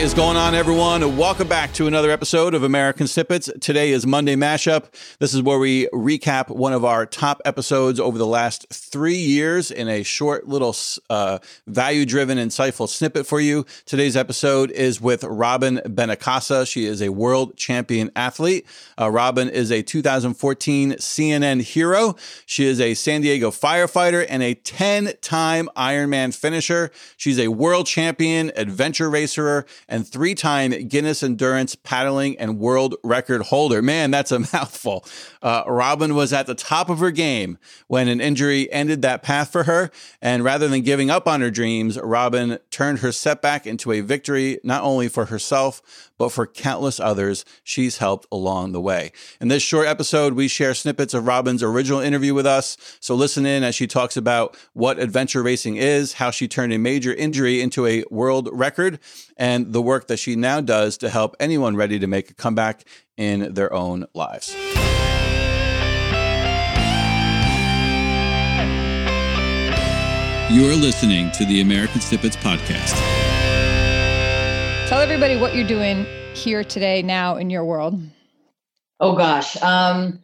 is 0.00 0.14
going 0.14 0.38
on, 0.38 0.54
everyone? 0.54 1.18
Welcome 1.18 1.46
back 1.46 1.74
to 1.74 1.86
another 1.86 2.10
episode 2.10 2.54
of 2.54 2.62
American 2.62 3.06
Snippets. 3.06 3.50
Today 3.60 3.90
is 3.90 4.06
Monday 4.06 4.34
Mashup. 4.34 4.86
This 5.18 5.34
is 5.34 5.42
where 5.42 5.58
we 5.58 5.88
recap 5.88 6.48
one 6.48 6.72
of 6.72 6.86
our 6.86 7.04
top 7.04 7.42
episodes 7.44 8.00
over 8.00 8.16
the 8.16 8.26
last 8.26 8.66
three 8.72 9.18
years 9.18 9.70
in 9.70 9.88
a 9.88 10.02
short 10.02 10.48
little 10.48 10.74
uh, 11.10 11.38
value 11.66 12.06
driven, 12.06 12.38
insightful 12.38 12.88
snippet 12.88 13.26
for 13.26 13.40
you. 13.40 13.66
Today's 13.84 14.16
episode 14.16 14.70
is 14.70 15.02
with 15.02 15.22
Robin 15.22 15.82
Benincasa. 15.84 16.66
She 16.66 16.86
is 16.86 17.02
a 17.02 17.10
world 17.10 17.58
champion 17.58 18.10
athlete. 18.16 18.66
Uh, 18.98 19.10
Robin 19.10 19.50
is 19.50 19.70
a 19.70 19.82
2014 19.82 20.92
CNN 20.92 21.60
hero. 21.60 22.16
She 22.46 22.64
is 22.64 22.80
a 22.80 22.94
San 22.94 23.20
Diego 23.20 23.50
firefighter 23.50 24.24
and 24.30 24.42
a 24.42 24.54
10 24.54 25.12
time 25.20 25.68
Ironman 25.76 26.34
finisher. 26.34 26.90
She's 27.18 27.38
a 27.38 27.48
world 27.48 27.86
champion, 27.86 28.50
adventure 28.56 29.10
racer 29.10 29.66
and 29.90 30.06
three 30.06 30.34
time 30.34 30.70
Guinness 30.88 31.22
Endurance 31.22 31.74
paddling 31.74 32.38
and 32.38 32.58
world 32.58 32.94
record 33.04 33.42
holder. 33.42 33.82
Man, 33.82 34.10
that's 34.10 34.32
a 34.32 34.38
mouthful. 34.52 35.04
Uh, 35.42 35.64
Robin 35.66 36.14
was 36.14 36.32
at 36.32 36.46
the 36.46 36.54
top 36.54 36.88
of 36.88 37.00
her 37.00 37.10
game 37.10 37.58
when 37.88 38.08
an 38.08 38.20
injury 38.20 38.72
ended 38.72 39.02
that 39.02 39.22
path 39.22 39.50
for 39.50 39.64
her. 39.64 39.90
And 40.22 40.44
rather 40.44 40.68
than 40.68 40.82
giving 40.82 41.10
up 41.10 41.26
on 41.26 41.40
her 41.40 41.50
dreams, 41.50 41.98
Robin 42.00 42.58
turned 42.70 43.00
her 43.00 43.12
setback 43.12 43.66
into 43.66 43.92
a 43.92 44.00
victory, 44.00 44.60
not 44.62 44.82
only 44.82 45.08
for 45.08 45.26
herself, 45.26 45.82
but 46.20 46.30
for 46.30 46.46
countless 46.46 47.00
others 47.00 47.46
she's 47.64 47.96
helped 47.96 48.26
along 48.30 48.72
the 48.72 48.80
way. 48.80 49.10
In 49.40 49.48
this 49.48 49.62
short 49.62 49.86
episode, 49.86 50.34
we 50.34 50.48
share 50.48 50.74
snippets 50.74 51.14
of 51.14 51.26
Robin's 51.26 51.62
original 51.62 52.00
interview 52.00 52.34
with 52.34 52.46
us. 52.46 52.76
So 53.00 53.14
listen 53.14 53.46
in 53.46 53.64
as 53.64 53.74
she 53.74 53.86
talks 53.86 54.18
about 54.18 54.54
what 54.74 54.98
adventure 54.98 55.42
racing 55.42 55.76
is, 55.76 56.12
how 56.12 56.30
she 56.30 56.46
turned 56.46 56.74
a 56.74 56.78
major 56.78 57.14
injury 57.14 57.62
into 57.62 57.86
a 57.86 58.04
world 58.10 58.50
record, 58.52 58.98
and 59.40 59.72
the 59.72 59.80
work 59.80 60.06
that 60.08 60.18
she 60.18 60.36
now 60.36 60.60
does 60.60 60.98
to 60.98 61.08
help 61.08 61.34
anyone 61.40 61.74
ready 61.74 61.98
to 61.98 62.06
make 62.06 62.30
a 62.30 62.34
comeback 62.34 62.84
in 63.16 63.54
their 63.54 63.72
own 63.72 64.06
lives. 64.14 64.54
You're 70.52 70.74
listening 70.74 71.30
to 71.32 71.44
the 71.46 71.60
American 71.62 72.00
Snippets 72.00 72.36
Podcast. 72.36 72.94
Tell 74.88 75.00
everybody 75.00 75.36
what 75.36 75.54
you're 75.54 75.66
doing 75.66 76.04
here 76.34 76.62
today, 76.62 77.00
now 77.02 77.36
in 77.36 77.48
your 77.48 77.64
world. 77.64 77.98
Oh 78.98 79.16
gosh. 79.16 79.60
Um, 79.62 80.22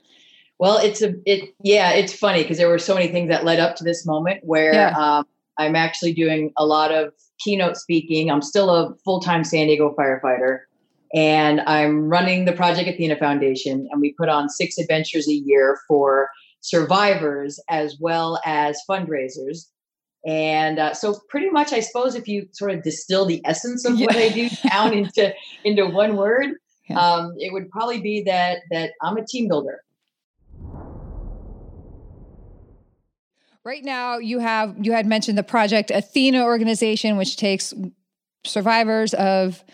well, 0.59 0.79
it's 0.79 1.01
a 1.01 1.15
it 1.25 1.55
yeah, 1.63 1.93
it's 1.93 2.13
funny 2.13 2.43
because 2.43 2.59
there 2.59 2.69
were 2.69 2.79
so 2.79 2.95
many 2.95 3.09
things 3.09 3.31
that 3.31 3.45
led 3.45 3.61
up 3.61 3.77
to 3.77 3.85
this 3.85 4.05
moment 4.05 4.41
where 4.43 4.75
yeah. 4.75 4.91
um, 4.99 5.27
I'm 5.57 5.77
actually 5.77 6.13
doing 6.13 6.53
a 6.57 6.67
lot 6.67 6.93
of 6.93 7.13
keynote 7.39 7.77
speaking. 7.77 8.31
I'm 8.31 8.43
still 8.43 8.71
a 8.71 8.95
full 9.05 9.21
time 9.21 9.45
San 9.45 9.67
Diego 9.67 9.95
firefighter, 9.99 10.61
and 11.15 11.61
I'm 11.63 12.09
running 12.09 12.45
the 12.45 12.53
Project 12.53 12.89
Athena 12.89 13.17
Foundation, 13.17 13.89
and 13.91 14.01
we 14.01 14.13
put 14.13 14.29
on 14.29 14.49
six 14.49 14.79
adventures 14.79 15.29
a 15.29 15.35
year 15.35 15.79
for 15.89 16.29
survivors 16.61 17.61
as 17.69 17.97
well 18.01 18.41
as 18.45 18.81
fundraisers. 18.89 19.67
And 20.27 20.81
uh, 20.81 20.93
so, 20.93 21.21
pretty 21.29 21.51
much, 21.51 21.73
I 21.73 21.81
suppose, 21.81 22.17
if 22.17 22.27
you 22.27 22.49
sort 22.53 22.73
of 22.73 22.83
distill 22.83 23.27
the 23.27 23.41
essence 23.45 23.85
of 23.85 23.97
yeah. 23.97 24.07
what 24.07 24.17
I 24.17 24.29
do 24.31 24.49
down 24.71 24.93
into 24.93 25.33
into 25.65 25.87
one 25.87 26.17
word, 26.17 26.51
yeah. 26.89 26.99
um, 26.99 27.35
it 27.39 27.53
would 27.53 27.71
probably 27.71 28.01
be 28.01 28.23
that 28.23 28.59
that 28.71 28.93
I'm 29.03 29.17
a 29.17 29.25
team 29.25 29.49
builder. 29.49 29.81
Right 33.67 33.85
now, 33.85 34.19
you 34.19 34.39
have 34.39 34.77
you 34.81 34.93
had 34.93 35.07
mentioned 35.07 35.37
the 35.37 35.43
Project 35.43 35.91
Athena 35.91 36.45
organization, 36.45 37.17
which 37.17 37.37
takes 37.37 37.75
survivors 38.45 39.13
of 39.13 39.65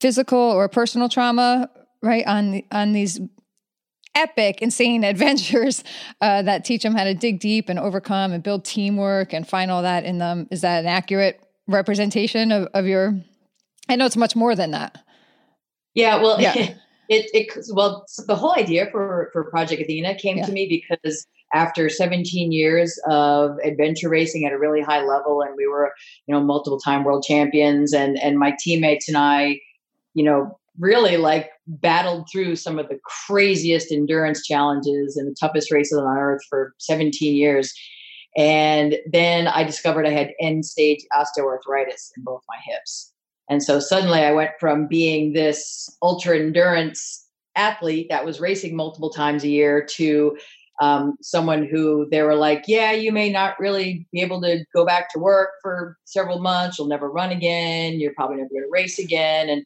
physical 0.00 0.36
or 0.36 0.68
personal 0.68 1.08
trauma, 1.08 1.70
right 2.02 2.26
on 2.26 2.50
the, 2.50 2.64
on 2.72 2.92
these 2.92 3.20
epic, 4.16 4.62
insane 4.62 5.04
adventures 5.14 5.84
uh, 6.20 6.42
that 6.42 6.64
teach 6.64 6.82
them 6.82 6.96
how 6.96 7.04
to 7.04 7.14
dig 7.14 7.38
deep 7.38 7.68
and 7.68 7.78
overcome 7.78 8.32
and 8.32 8.42
build 8.42 8.64
teamwork 8.64 9.32
and 9.32 9.46
find 9.46 9.70
all 9.70 9.82
that 9.82 10.04
in 10.04 10.18
them. 10.18 10.48
Is 10.50 10.62
that 10.62 10.80
an 10.80 10.86
accurate 10.86 11.40
representation 11.68 12.50
of, 12.50 12.66
of 12.74 12.84
your? 12.84 13.16
I 13.88 13.94
know 13.94 14.06
it's 14.06 14.16
much 14.16 14.34
more 14.34 14.56
than 14.56 14.72
that. 14.72 14.98
Yeah, 15.94 16.20
well, 16.20 16.40
yeah. 16.40 16.52
it, 17.08 17.30
it 17.32 17.64
well, 17.72 18.06
the 18.26 18.34
whole 18.34 18.56
idea 18.56 18.88
for 18.90 19.30
for 19.32 19.44
Project 19.44 19.82
Athena 19.82 20.16
came 20.16 20.38
yeah. 20.38 20.46
to 20.46 20.50
me 20.50 20.66
because 20.68 21.28
after 21.56 21.88
17 21.88 22.52
years 22.52 22.98
of 23.08 23.56
adventure 23.64 24.10
racing 24.10 24.44
at 24.44 24.52
a 24.52 24.58
really 24.58 24.82
high 24.82 25.02
level 25.02 25.40
and 25.40 25.54
we 25.56 25.66
were 25.66 25.90
you 26.26 26.34
know 26.34 26.40
multiple 26.42 26.78
time 26.78 27.02
world 27.02 27.24
champions 27.26 27.94
and 27.94 28.18
and 28.22 28.38
my 28.38 28.54
teammates 28.60 29.08
and 29.08 29.16
i 29.16 29.58
you 30.12 30.22
know 30.22 30.58
really 30.78 31.16
like 31.16 31.50
battled 31.66 32.28
through 32.30 32.54
some 32.56 32.78
of 32.78 32.88
the 32.88 32.98
craziest 33.26 33.90
endurance 33.90 34.44
challenges 34.46 35.16
and 35.16 35.28
the 35.28 35.36
toughest 35.38 35.72
races 35.72 35.98
on 35.98 36.18
earth 36.18 36.42
for 36.50 36.74
17 36.78 37.34
years. 37.34 37.72
And 38.36 38.96
then 39.10 39.48
i 39.48 39.64
discovered 39.64 40.06
i 40.06 40.10
had 40.10 40.32
end 40.40 40.66
stage 40.66 41.00
osteoarthritis 41.12 42.10
in 42.16 42.22
both 42.22 42.42
my 42.48 42.58
hips. 42.66 43.12
And 43.48 43.62
so 43.62 43.80
suddenly 43.80 44.20
i 44.20 44.32
went 44.32 44.50
from 44.60 44.86
being 44.86 45.32
this 45.32 45.88
ultra 46.02 46.38
endurance 46.38 47.26
athlete 47.56 48.08
that 48.10 48.26
was 48.26 48.38
racing 48.38 48.76
multiple 48.76 49.10
times 49.10 49.42
a 49.42 49.48
year 49.48 49.82
to 49.82 50.36
um, 50.80 51.16
someone 51.22 51.66
who 51.66 52.06
they 52.10 52.22
were 52.22 52.34
like, 52.34 52.64
yeah, 52.66 52.92
you 52.92 53.12
may 53.12 53.30
not 53.30 53.58
really 53.58 54.06
be 54.12 54.20
able 54.20 54.40
to 54.42 54.64
go 54.74 54.84
back 54.84 55.10
to 55.12 55.18
work 55.18 55.50
for 55.62 55.96
several 56.04 56.38
months. 56.38 56.78
You'll 56.78 56.88
never 56.88 57.10
run 57.10 57.30
again. 57.30 57.98
You're 57.98 58.14
probably 58.14 58.36
never 58.36 58.50
going 58.50 58.64
to 58.64 58.70
race 58.70 58.98
again. 58.98 59.48
And, 59.48 59.64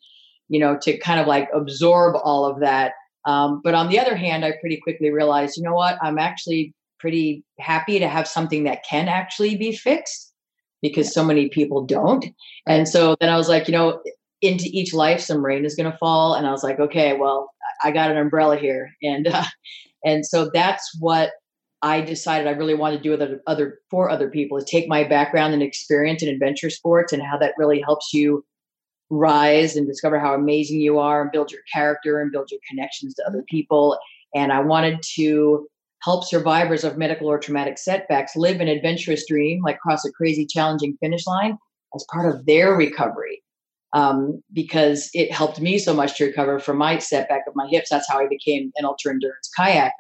you 0.49 0.61
know, 0.61 0.79
to 0.83 0.97
kind 0.99 1.21
of 1.21 1.27
like 1.27 1.49
absorb 1.53 2.17
all 2.23 2.45
of 2.45 2.61
that. 2.61 2.93
Um, 3.27 3.61
but 3.63 3.75
on 3.75 3.89
the 3.89 3.99
other 3.99 4.17
hand, 4.17 4.45
I 4.45 4.53
pretty 4.61 4.79
quickly 4.79 5.11
realized, 5.11 5.57
you 5.57 5.63
know 5.63 5.75
what? 5.75 5.99
I'm 6.01 6.19
actually 6.19 6.75
pretty 6.99 7.45
happy 7.59 7.99
to 7.99 8.09
have 8.09 8.29
something 8.29 8.65
that 8.65 8.85
can 8.89 9.09
actually 9.09 9.57
be 9.57 9.75
fixed 9.75 10.33
because 10.83 11.13
so 11.13 11.25
many 11.25 11.49
people 11.49 11.85
don't. 11.85 12.25
And 12.67 12.89
so 12.89 13.17
then 13.21 13.31
I 13.31 13.37
was 13.37 13.49
like, 13.49 13.69
you 13.69 13.73
know, 13.73 14.01
into 14.43 14.65
each 14.67 14.95
life, 14.95 15.21
some 15.21 15.45
rain 15.45 15.65
is 15.65 15.75
going 15.75 15.91
to 15.91 15.99
fall. 15.99 16.35
And 16.35 16.47
I 16.47 16.51
was 16.51 16.63
like, 16.63 16.79
okay, 16.79 17.17
well, 17.17 17.51
I 17.83 17.91
got 17.91 18.11
an 18.11 18.17
umbrella 18.17 18.57
here. 18.57 18.91
And, 19.03 19.27
uh, 19.27 19.45
and 20.05 20.25
so 20.27 20.51
that's 20.53 20.97
what 20.99 21.33
I 21.83 22.01
decided 22.03 22.47
I 22.47 22.53
really 22.53 22.75
wanted 22.75 22.99
to 22.99 23.03
do 23.03 23.11
with 23.11 23.23
other, 23.23 23.41
other 23.47 23.79
for 23.91 24.11
other 24.11 24.29
people 24.29 24.59
is 24.59 24.65
take 24.65 24.89
my 24.89 25.03
background 25.03 25.55
and 25.55 25.63
experience 25.63 26.23
in 26.23 26.29
adventure 26.29 26.71
sports 26.71 27.13
and 27.13 27.23
how 27.23 27.39
that 27.39 27.55
really 27.57 27.81
helps 27.81 28.13
you 28.13 28.45
rise 29.09 29.77
and 29.77 29.87
discover 29.87 30.19
how 30.19 30.35
amazing 30.35 30.81
you 30.81 30.99
are 30.99 31.23
and 31.23 31.33
build 31.33 31.51
your 31.51 31.63
character 31.73 32.21
and 32.21 32.33
build 32.33 32.51
your 32.51 32.61
connections 32.69 33.15
to 33.15 33.27
other 33.27 33.43
people. 33.49 33.99
And 34.35 34.53
I 34.53 34.61
wanted 34.61 35.03
to 35.15 35.67
help 36.03 36.25
survivors 36.25 36.85
of 36.85 36.99
medical 36.99 37.29
or 37.29 37.39
traumatic 37.39 37.79
setbacks 37.79 38.37
live 38.37 38.61
an 38.61 38.69
adventurous 38.69 39.27
dream, 39.27 39.63
like 39.63 39.81
cross 39.81 40.05
a 40.05 40.13
crazy, 40.13 40.47
challenging 40.47 40.97
finish 41.01 41.27
line 41.27 41.59
as 41.95 42.05
part 42.13 42.33
of 42.33 42.45
their 42.47 42.75
recovery 42.75 43.43
um, 43.93 44.43
because 44.53 45.11
it 45.15 45.33
helped 45.33 45.61
me 45.61 45.79
so 45.79 45.95
much 45.95 46.17
to 46.17 46.25
recover 46.25 46.59
from 46.59 46.79
my 46.79 46.99
setback 46.99 47.43
of 47.47 47.55
my 47.57 47.67
hips. 47.69 47.91
That's 47.91 48.09
how 48.09 48.19
I 48.19 48.29
became 48.29 48.73
an 48.77 48.85
ultra 48.85 49.13
endurance 49.13 49.51
kayaker. 49.59 49.91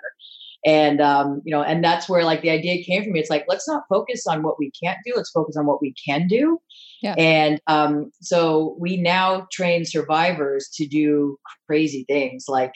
And 0.65 1.01
um, 1.01 1.41
you 1.45 1.53
know, 1.53 1.63
and 1.63 1.83
that's 1.83 2.09
where 2.09 2.23
like 2.23 2.43
the 2.43 2.51
idea 2.51 2.85
came 2.85 3.03
from 3.03 3.13
me. 3.13 3.21
It's 3.21 3.31
like 3.31 3.47
let's 3.49 3.67
not 3.67 3.85
focus 3.89 4.27
on 4.27 4.43
what 4.43 4.59
we 4.59 4.71
can't 4.83 4.99
do. 5.07 5.13
Let's 5.17 5.31
focus 5.31 5.57
on 5.57 5.67
what 5.67 5.81
we 5.81 5.95
can 6.07 6.27
do. 6.27 6.61
Yeah. 7.03 7.15
And 7.17 7.61
um, 7.67 8.11
so 8.21 8.77
we 8.79 8.99
now 8.99 9.47
train 9.51 9.87
survivors 9.87 10.69
to 10.75 10.87
do 10.87 11.39
crazy 11.67 12.05
things 12.07 12.45
like 12.47 12.73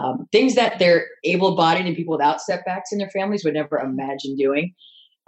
um, 0.00 0.26
things 0.32 0.54
that 0.54 0.78
they're 0.78 1.06
able-bodied 1.24 1.86
and 1.86 1.96
people 1.96 2.12
without 2.12 2.40
setbacks 2.40 2.90
in 2.92 2.98
their 2.98 3.10
families 3.10 3.44
would 3.44 3.54
never 3.54 3.78
imagine 3.78 4.36
doing. 4.36 4.74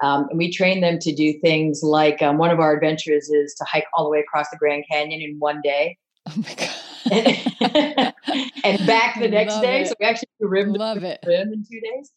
Um, 0.00 0.28
and 0.30 0.38
we 0.38 0.52
train 0.52 0.80
them 0.80 0.98
to 1.00 1.12
do 1.12 1.32
things 1.40 1.82
like 1.82 2.22
um, 2.22 2.38
one 2.38 2.50
of 2.50 2.60
our 2.60 2.74
adventures 2.74 3.28
is 3.30 3.54
to 3.54 3.64
hike 3.64 3.86
all 3.94 4.04
the 4.04 4.10
way 4.10 4.20
across 4.20 4.48
the 4.50 4.56
Grand 4.56 4.84
Canyon 4.90 5.20
in 5.20 5.38
one 5.38 5.60
day. 5.62 5.96
Oh 6.28 6.34
my 6.36 6.54
god! 6.54 6.74
and, 8.64 8.86
back 8.86 9.18
the 9.18 9.28
next 9.28 9.60
day. 9.60 9.82
It. 9.82 9.88
So 9.88 9.94
we 9.98 10.06
actually 10.06 10.28
do 10.40 10.46
rim 10.46 10.72
Love 10.72 11.02
it. 11.02 11.20
rim 11.26 11.52
in 11.52 11.64
two 11.64 11.80
days. 11.80 12.12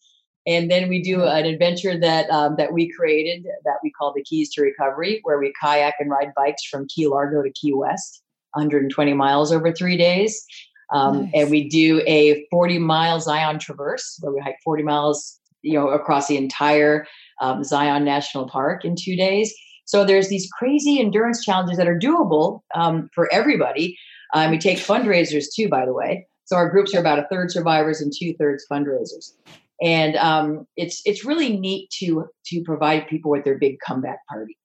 And 0.47 0.71
then 0.71 0.89
we 0.89 1.01
do 1.01 1.23
an 1.23 1.45
adventure 1.45 1.97
that 1.99 2.29
um, 2.29 2.55
that 2.57 2.73
we 2.73 2.91
created 2.91 3.45
that 3.63 3.77
we 3.83 3.91
call 3.91 4.11
the 4.13 4.23
Keys 4.23 4.51
to 4.53 4.61
Recovery, 4.61 5.19
where 5.23 5.39
we 5.39 5.53
kayak 5.61 5.95
and 5.99 6.09
ride 6.09 6.33
bikes 6.35 6.65
from 6.65 6.87
Key 6.87 7.07
Largo 7.07 7.43
to 7.43 7.51
Key 7.51 7.73
West, 7.73 8.23
120 8.53 9.13
miles 9.13 9.51
over 9.51 9.71
three 9.71 9.97
days. 9.97 10.43
Um, 10.91 11.23
nice. 11.23 11.31
And 11.35 11.51
we 11.51 11.69
do 11.69 12.01
a 12.07 12.45
40 12.49 12.79
mile 12.79 13.19
Zion 13.19 13.59
Traverse, 13.59 14.17
where 14.21 14.33
we 14.33 14.41
hike 14.41 14.57
40 14.63 14.83
miles, 14.83 15.39
you 15.61 15.73
know, 15.73 15.89
across 15.89 16.27
the 16.27 16.37
entire 16.37 17.05
um, 17.41 17.63
Zion 17.63 18.05
National 18.05 18.47
Park 18.47 18.85
in 18.85 18.95
two 18.95 19.15
days. 19.15 19.53
So 19.85 20.05
there's 20.05 20.29
these 20.29 20.49
crazy 20.57 20.99
endurance 21.01 21.43
challenges 21.43 21.77
that 21.77 21.87
are 21.87 21.99
doable 21.99 22.61
um, 22.73 23.09
for 23.13 23.31
everybody. 23.33 23.97
Um, 24.33 24.51
we 24.51 24.57
take 24.57 24.77
fundraisers 24.77 25.45
too, 25.53 25.67
by 25.67 25.85
the 25.85 25.93
way. 25.93 26.27
So 26.45 26.55
our 26.55 26.69
groups 26.69 26.95
are 26.95 26.99
about 26.99 27.19
a 27.19 27.27
third 27.29 27.51
survivors 27.51 27.99
and 27.99 28.11
two 28.17 28.33
thirds 28.39 28.65
fundraisers, 28.71 29.33
and 29.81 30.15
um, 30.17 30.65
it's 30.75 31.01
it's 31.05 31.25
really 31.25 31.57
neat 31.57 31.89
to 31.99 32.25
to 32.47 32.63
provide 32.63 33.07
people 33.07 33.31
with 33.31 33.43
their 33.43 33.57
big 33.57 33.77
comeback 33.85 34.19
party. 34.29 34.57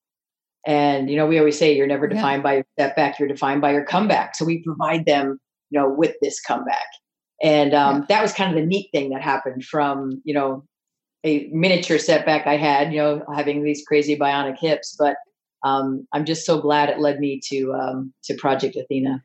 And 0.67 1.09
you 1.11 1.17
know, 1.17 1.27
we 1.27 1.39
always 1.39 1.59
say 1.59 1.77
you're 1.77 1.87
never 1.87 2.09
defined 2.09 2.41
yeah. 2.41 2.43
by 2.43 2.55
your 2.55 2.65
setback; 2.79 3.19
you're 3.19 3.29
defined 3.29 3.61
by 3.61 3.73
your 3.73 3.85
comeback. 3.85 4.35
So 4.37 4.45
we 4.45 4.63
provide 4.63 5.07
them, 5.07 5.39
you 5.71 5.81
know, 5.81 5.89
with 5.89 6.15
this 6.23 6.41
comeback. 6.41 6.87
And 7.43 7.75
um, 7.75 7.99
yeah. 7.99 8.07
that 8.09 8.23
was 8.23 8.33
kind 8.33 8.51
of 8.51 8.61
the 8.61 8.67
neat 8.67 8.89
thing 8.93 9.11
that 9.11 9.23
happened 9.23 9.65
from 9.65 10.21
you 10.25 10.35
know 10.35 10.65
a 11.27 11.49
miniature 11.53 11.99
setback 11.99 12.47
I 12.47 12.57
had, 12.57 12.93
you 12.93 12.99
know, 12.99 13.25
having 13.35 13.63
these 13.63 13.85
crazy 13.87 14.17
bionic 14.17 14.59
hips. 14.59 14.97
But 14.99 15.17
um, 15.63 16.07
I'm 16.13 16.25
just 16.25 16.47
so 16.47 16.61
glad 16.61 16.89
it 16.89 16.99
led 16.99 17.19
me 17.19 17.41
to 17.47 17.73
um, 17.73 18.13
to 18.25 18.35
Project 18.35 18.77
Athena. 18.77 19.23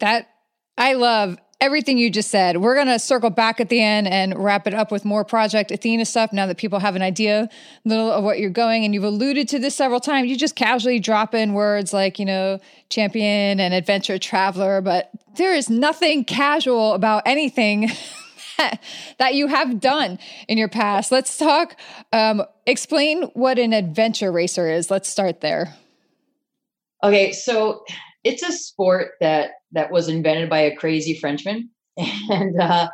That 0.00 0.28
I 0.76 0.94
love 0.94 1.38
everything 1.60 1.98
you 1.98 2.10
just 2.10 2.30
said. 2.30 2.56
We're 2.56 2.74
going 2.74 2.86
to 2.86 2.98
circle 2.98 3.30
back 3.30 3.60
at 3.60 3.68
the 3.68 3.80
end 3.80 4.08
and 4.08 4.42
wrap 4.42 4.66
it 4.66 4.72
up 4.72 4.90
with 4.90 5.04
more 5.04 5.24
Project 5.24 5.70
Athena 5.70 6.06
stuff 6.06 6.32
now 6.32 6.46
that 6.46 6.56
people 6.56 6.78
have 6.78 6.96
an 6.96 7.02
idea 7.02 7.48
little 7.84 8.10
of 8.10 8.24
what 8.24 8.38
you're 8.38 8.50
going. 8.50 8.84
And 8.84 8.94
you've 8.94 9.04
alluded 9.04 9.46
to 9.48 9.58
this 9.58 9.74
several 9.74 10.00
times. 10.00 10.30
You 10.30 10.36
just 10.36 10.56
casually 10.56 10.98
drop 10.98 11.34
in 11.34 11.52
words 11.52 11.92
like, 11.92 12.18
you 12.18 12.24
know, 12.24 12.60
champion 12.88 13.60
and 13.60 13.74
adventure 13.74 14.18
traveler, 14.18 14.80
but 14.80 15.10
there 15.36 15.54
is 15.54 15.68
nothing 15.68 16.24
casual 16.24 16.94
about 16.94 17.22
anything. 17.26 17.90
that 19.18 19.34
you 19.34 19.46
have 19.46 19.80
done 19.80 20.18
in 20.48 20.58
your 20.58 20.68
past. 20.68 21.12
Let's 21.12 21.36
talk. 21.36 21.76
Um, 22.12 22.42
explain 22.66 23.24
what 23.34 23.58
an 23.58 23.72
adventure 23.72 24.32
racer 24.32 24.70
is. 24.70 24.90
Let's 24.90 25.08
start 25.08 25.40
there. 25.40 25.74
Okay, 27.02 27.32
so 27.32 27.82
it's 28.24 28.42
a 28.42 28.52
sport 28.52 29.12
that 29.20 29.52
that 29.72 29.90
was 29.90 30.08
invented 30.08 30.50
by 30.50 30.60
a 30.60 30.76
crazy 30.76 31.14
Frenchman 31.14 31.70
and 31.96 32.60
uh, 32.60 32.88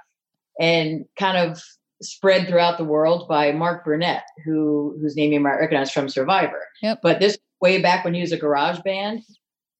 and 0.61 1.05
kind 1.19 1.37
of 1.37 1.61
spread 2.03 2.47
throughout 2.47 2.79
the 2.79 2.85
world 2.85 3.27
by 3.29 3.53
Mark 3.53 3.85
Burnett, 3.85 4.23
who 4.45 4.97
whose 5.01 5.17
name 5.17 5.33
you 5.33 5.41
might 5.41 5.55
recognize 5.55 5.91
from 5.91 6.09
Survivor. 6.09 6.62
Yep. 6.83 7.01
But 7.03 7.21
this 7.21 7.39
way 7.61 7.81
back 7.81 8.05
when 8.05 8.15
he 8.15 8.21
was 8.21 8.33
a 8.33 8.37
garage 8.37 8.79
band, 8.85 9.23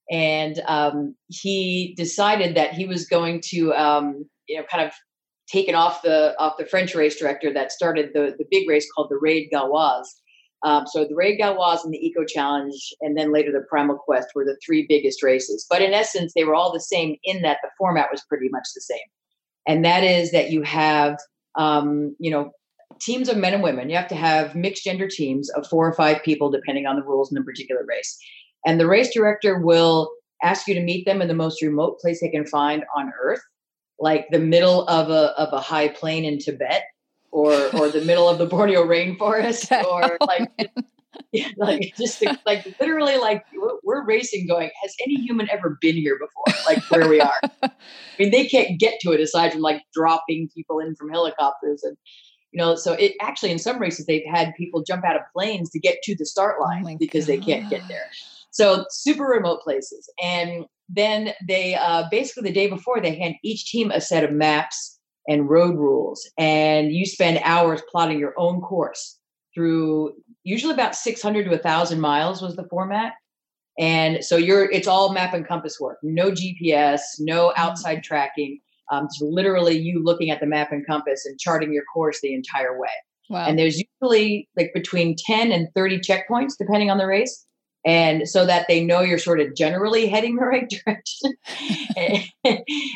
and 0.09 0.61
um, 0.67 1.15
he 1.27 1.93
decided 1.95 2.55
that 2.55 2.73
he 2.73 2.85
was 2.85 3.07
going 3.07 3.41
to 3.45 3.73
um, 3.73 4.25
you 4.47 4.57
know 4.57 4.63
kind 4.69 4.85
of 4.85 4.91
taken 5.47 5.75
off 5.75 6.01
the 6.01 6.35
off 6.39 6.57
the 6.57 6.65
French 6.65 6.93
race 6.95 7.17
director 7.17 7.53
that 7.53 7.71
started 7.71 8.11
the 8.13 8.35
the 8.37 8.45
big 8.51 8.67
race 8.69 8.87
called 8.93 9.09
the 9.09 9.17
Raid 9.17 9.49
Gauloise. 9.51 10.21
Um, 10.63 10.87
so 10.87 11.05
the 11.05 11.15
Raid 11.15 11.37
Gauloise 11.37 11.83
and 11.83 11.93
the 11.93 12.05
Eco 12.05 12.25
Challenge, 12.25 12.73
and 13.01 13.15
then 13.17 13.31
later 13.31 13.51
the 13.51 13.65
Primal 13.69 13.97
Quest 13.97 14.29
were 14.33 14.43
the 14.43 14.57
three 14.65 14.85
biggest 14.89 15.21
races. 15.21 15.65
But 15.69 15.81
in 15.81 15.93
essence, 15.93 16.33
they 16.35 16.45
were 16.45 16.55
all 16.55 16.73
the 16.73 16.79
same 16.79 17.15
in 17.23 17.43
that 17.43 17.59
the 17.61 17.69
format 17.77 18.07
was 18.11 18.23
pretty 18.27 18.49
much 18.49 18.67
the 18.73 18.81
same, 18.81 18.97
and 19.67 19.85
that 19.85 20.03
is 20.03 20.31
that 20.31 20.51
you 20.51 20.63
have 20.63 21.17
um, 21.55 22.15
you 22.19 22.31
know 22.31 22.51
teams 22.99 23.29
of 23.29 23.37
men 23.37 23.53
and 23.53 23.63
women. 23.63 23.89
You 23.89 23.97
have 23.97 24.07
to 24.09 24.15
have 24.15 24.55
mixed 24.55 24.83
gender 24.83 25.07
teams 25.07 25.49
of 25.51 25.67
four 25.67 25.87
or 25.87 25.93
five 25.93 26.23
people, 26.23 26.49
depending 26.49 26.87
on 26.87 26.95
the 26.95 27.03
rules 27.03 27.31
in 27.31 27.35
the 27.35 27.43
particular 27.43 27.83
race. 27.87 28.17
And 28.65 28.79
the 28.79 28.87
race 28.87 29.13
director 29.13 29.59
will 29.59 30.11
ask 30.43 30.67
you 30.67 30.73
to 30.73 30.81
meet 30.81 31.05
them 31.05 31.21
in 31.21 31.27
the 31.27 31.33
most 31.33 31.61
remote 31.61 31.99
place 31.99 32.21
they 32.21 32.29
can 32.29 32.45
find 32.45 32.83
on 32.95 33.11
Earth 33.21 33.41
like 33.99 34.27
the 34.29 34.39
middle 34.39 34.87
of 34.87 35.09
a 35.09 35.33
of 35.39 35.53
a 35.53 35.59
high 35.59 35.87
plain 35.87 36.25
in 36.25 36.39
Tibet 36.39 36.83
or 37.31 37.53
or 37.75 37.89
the 37.89 38.01
middle 38.01 38.29
of 38.29 38.37
the 38.37 38.45
Borneo 38.45 38.83
rainforest 38.85 39.71
or 39.91 40.17
like 40.21 40.49
yeah, 41.31 41.49
like 41.57 41.93
just 41.97 42.23
like 42.45 42.65
literally 42.79 43.17
like 43.17 43.43
we're 43.83 44.05
racing 44.05 44.47
going 44.47 44.69
has 44.81 44.95
any 45.03 45.15
human 45.15 45.49
ever 45.49 45.77
been 45.81 45.95
here 45.95 46.17
before? 46.19 46.61
Like 46.65 46.83
where 46.91 47.09
we 47.09 47.19
are. 47.19 47.39
I 47.63 47.71
mean 48.19 48.31
they 48.31 48.45
can't 48.45 48.79
get 48.79 48.99
to 49.01 49.11
it 49.11 49.19
aside 49.19 49.51
from 49.51 49.61
like 49.61 49.81
dropping 49.93 50.49
people 50.53 50.79
in 50.79 50.95
from 50.95 51.09
helicopters 51.09 51.83
and 51.83 51.97
you 52.51 52.57
know 52.57 52.75
so 52.75 52.93
it 52.93 53.13
actually 53.21 53.51
in 53.51 53.59
some 53.59 53.79
races 53.79 54.05
they've 54.05 54.25
had 54.31 54.53
people 54.55 54.83
jump 54.83 55.03
out 55.05 55.15
of 55.15 55.21
planes 55.35 55.69
to 55.71 55.79
get 55.79 56.01
to 56.03 56.15
the 56.15 56.25
start 56.25 56.61
line 56.61 56.85
oh 56.87 56.97
because 56.97 57.25
God. 57.25 57.33
they 57.33 57.39
can't 57.39 57.69
get 57.69 57.87
there. 57.87 58.09
so 58.51 58.85
super 58.89 59.25
remote 59.25 59.61
places. 59.61 60.09
And 60.21 60.65
then 60.89 61.33
they 61.47 61.75
uh, 61.75 62.03
basically 62.09 62.49
the 62.49 62.53
day 62.53 62.67
before 62.67 63.01
they 63.01 63.15
hand 63.15 63.35
each 63.43 63.69
team 63.69 63.91
a 63.91 64.01
set 64.01 64.23
of 64.23 64.31
maps 64.31 64.99
and 65.27 65.49
road 65.49 65.75
rules. 65.75 66.29
And 66.37 66.91
you 66.91 67.05
spend 67.05 67.39
hours 67.43 67.81
plotting 67.91 68.19
your 68.19 68.33
own 68.37 68.61
course 68.61 69.19
through 69.53 70.13
usually 70.43 70.73
about 70.73 70.95
600 70.95 71.43
to 71.43 71.49
1000 71.49 71.99
miles 71.99 72.41
was 72.41 72.55
the 72.55 72.67
format. 72.69 73.13
And 73.79 74.23
so 74.23 74.37
you're 74.37 74.71
it's 74.71 74.87
all 74.87 75.13
map 75.13 75.33
and 75.33 75.47
compass 75.47 75.79
work. 75.79 75.99
No 76.01 76.31
gps 76.31 77.01
no 77.19 77.49
mm-hmm. 77.49 77.61
outside 77.61 78.03
tracking. 78.03 78.59
Um, 78.91 79.05
it's 79.05 79.19
literally 79.21 79.77
you 79.77 80.01
looking 80.01 80.31
at 80.31 80.39
the 80.39 80.45
map 80.45 80.71
and 80.71 80.87
compass 80.87 81.25
and 81.25 81.37
charting 81.37 81.73
your 81.73 81.83
course 81.93 82.21
the 82.21 82.33
entire 82.33 82.79
way. 82.79 82.89
Wow. 83.29 83.45
and 83.45 83.59
there's 83.59 83.83
usually 84.01 84.47
like 84.55 84.71
between 84.73 85.13
10 85.17 85.51
and 85.51 85.67
30 85.75 85.99
checkpoints 85.99 86.53
depending 86.57 86.89
on 86.89 86.97
the 86.97 87.05
race 87.05 87.45
and 87.87 88.27
so 88.27 88.45
that 88.45 88.65
they 88.67 88.83
know 88.83 88.99
you're 88.99 89.17
sort 89.17 89.39
of 89.39 89.55
generally 89.55 90.07
heading 90.07 90.35
the 90.35 90.45
right 90.45 90.69
direction. 90.85 91.31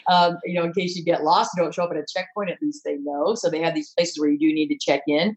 um, 0.09 0.37
you 0.43 0.53
know, 0.53 0.65
in 0.65 0.73
case 0.73 0.97
you 0.97 1.03
get 1.05 1.23
lost, 1.23 1.51
you 1.55 1.63
don't 1.63 1.73
show 1.73 1.85
up 1.85 1.91
at 1.91 1.97
a 1.97 2.05
checkpoint, 2.13 2.49
at 2.49 2.61
least 2.61 2.81
they 2.83 2.97
know. 2.97 3.33
So 3.33 3.49
they 3.49 3.61
have 3.61 3.73
these 3.73 3.93
places 3.97 4.19
where 4.19 4.29
you 4.29 4.37
do 4.37 4.53
need 4.53 4.67
to 4.67 4.77
check 4.77 5.03
in. 5.07 5.33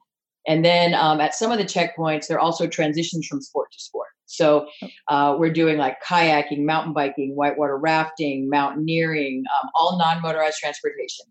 And 0.49 0.65
then 0.65 0.93
um, 0.95 1.21
at 1.21 1.37
some 1.37 1.53
of 1.53 1.59
the 1.59 1.65
checkpoints, 1.65 2.27
there 2.27 2.37
are 2.37 2.41
also 2.41 2.67
transitions 2.67 3.29
from 3.29 3.41
sport 3.41 3.71
to 3.71 3.79
sport. 3.79 4.09
So 4.27 4.67
uh, 5.07 5.37
we're 5.39 5.53
doing 5.53 5.79
like 5.79 5.99
kayaking, 6.05 6.65
mountain 6.65 6.93
biking, 6.93 7.37
whitewater 7.37 7.79
rafting, 7.79 8.51
mountaineering, 8.51 9.45
um, 9.63 9.71
all 9.77 9.97
non 9.99 10.21
motorized 10.21 10.59
transportation. 10.59 11.27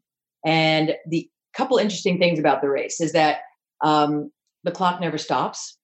And 0.46 0.96
the 1.10 1.30
couple 1.54 1.78
interesting 1.78 2.20
things 2.20 2.40
about 2.40 2.62
the 2.62 2.70
race 2.70 3.02
is 3.02 3.12
that 3.12 3.40
um, 3.84 4.32
the 4.64 4.72
clock 4.72 5.02
never 5.02 5.18
stops. 5.18 5.78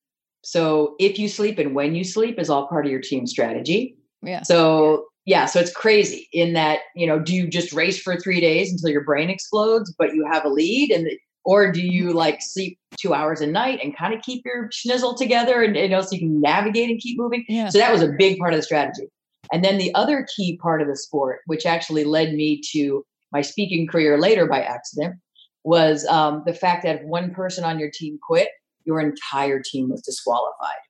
So 0.50 0.96
if 1.00 1.20
you 1.20 1.30
sleep 1.30 1.60
and 1.60 1.76
when 1.76 1.94
you 1.94 2.04
sleep 2.04 2.40
is 2.40 2.50
all 2.50 2.68
part 2.68 2.86
of 2.88 2.92
your 2.92 3.02
team 3.02 3.28
strategy. 3.28 3.96
Yeah. 4.24 4.42
So 4.42 5.06
yeah, 5.26 5.46
so 5.46 5.60
it's 5.60 5.72
crazy 5.72 6.28
in 6.34 6.54
that, 6.54 6.80
you 6.96 7.06
know, 7.06 7.20
do 7.20 7.36
you 7.36 7.48
just 7.48 7.72
race 7.72 8.02
for 8.02 8.18
three 8.18 8.42
days 8.42 8.72
until 8.72 8.90
your 8.90 9.04
brain 9.04 9.30
explodes, 9.30 9.94
but 9.96 10.16
you 10.16 10.26
have 10.26 10.46
a 10.46 10.50
lead 10.50 10.90
and 10.90 11.08
or 11.46 11.72
do 11.72 11.82
you 11.82 12.14
like 12.14 12.42
sleep 12.42 12.80
two 13.00 13.14
hours 13.14 13.42
a 13.42 13.48
night 13.48 13.80
and 13.84 13.96
kind 13.96 14.12
of 14.12 14.24
keep 14.24 14.44
your 14.44 14.70
schnizzle 14.70 15.16
together 15.16 15.62
and 15.62 15.76
you 15.76 15.88
know 15.88 16.02
so 16.02 16.10
you 16.14 16.20
can 16.20 16.42
navigate 16.42 16.90
and 16.90 17.00
keep 17.00 17.20
moving? 17.20 17.46
Yeah. 17.48 17.70
So 17.70 17.78
that 17.78 17.92
was 17.92 18.02
a 18.02 18.12
big 18.18 18.40
part 18.40 18.54
of 18.54 18.58
the 18.58 18.64
strategy. 18.64 19.08
And 19.54 19.64
then 19.64 19.78
the 19.78 19.94
other 19.94 20.26
key 20.36 20.58
part 20.58 20.82
of 20.82 20.88
the 20.88 20.96
sport, 20.96 21.42
which 21.46 21.68
actually 21.68 22.06
led 22.06 22.34
me 22.34 22.60
to 22.72 23.06
my 23.32 23.42
speaking 23.42 23.86
career 23.86 24.20
later 24.20 24.48
by 24.48 24.62
accident, 24.62 25.16
was 25.64 26.08
um, 26.08 26.42
the 26.48 26.54
fact 26.54 26.84
that 26.84 26.98
if 26.98 27.04
one 27.04 27.36
person 27.36 27.64
on 27.64 27.78
your 27.78 27.92
team 27.94 28.18
quit, 28.28 28.50
your 28.90 29.00
entire 29.00 29.62
team 29.64 29.88
was 29.88 30.02
disqualified. 30.02 30.82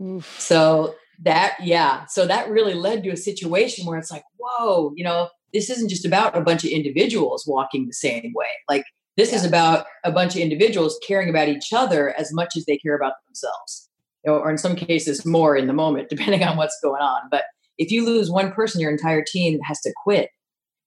Oof. 0.00 0.40
So 0.40 0.94
that, 1.22 1.56
yeah. 1.60 2.06
So 2.06 2.24
that 2.26 2.48
really 2.48 2.74
led 2.74 3.02
to 3.02 3.10
a 3.10 3.16
situation 3.16 3.84
where 3.84 3.98
it's 3.98 4.12
like, 4.12 4.22
whoa, 4.38 4.92
you 4.94 5.02
know, 5.02 5.28
this 5.52 5.68
isn't 5.70 5.88
just 5.88 6.06
about 6.06 6.36
a 6.36 6.40
bunch 6.40 6.62
of 6.62 6.70
individuals 6.70 7.44
walking 7.48 7.86
the 7.86 7.92
same 7.92 8.32
way. 8.32 8.46
Like, 8.68 8.84
this 9.16 9.30
yeah. 9.32 9.38
is 9.38 9.44
about 9.44 9.86
a 10.04 10.12
bunch 10.12 10.36
of 10.36 10.40
individuals 10.40 11.00
caring 11.04 11.28
about 11.28 11.48
each 11.48 11.72
other 11.72 12.14
as 12.16 12.32
much 12.32 12.56
as 12.56 12.64
they 12.66 12.78
care 12.78 12.94
about 12.94 13.14
themselves, 13.26 13.90
you 14.24 14.30
know, 14.30 14.38
or 14.38 14.52
in 14.52 14.58
some 14.58 14.76
cases 14.76 15.26
more 15.26 15.56
in 15.56 15.66
the 15.66 15.72
moment, 15.72 16.08
depending 16.10 16.44
on 16.44 16.56
what's 16.56 16.78
going 16.80 17.02
on. 17.02 17.22
But 17.28 17.42
if 17.76 17.90
you 17.90 18.06
lose 18.06 18.30
one 18.30 18.52
person, 18.52 18.80
your 18.80 18.92
entire 18.92 19.24
team 19.26 19.58
has 19.64 19.80
to 19.80 19.92
quit. 20.04 20.30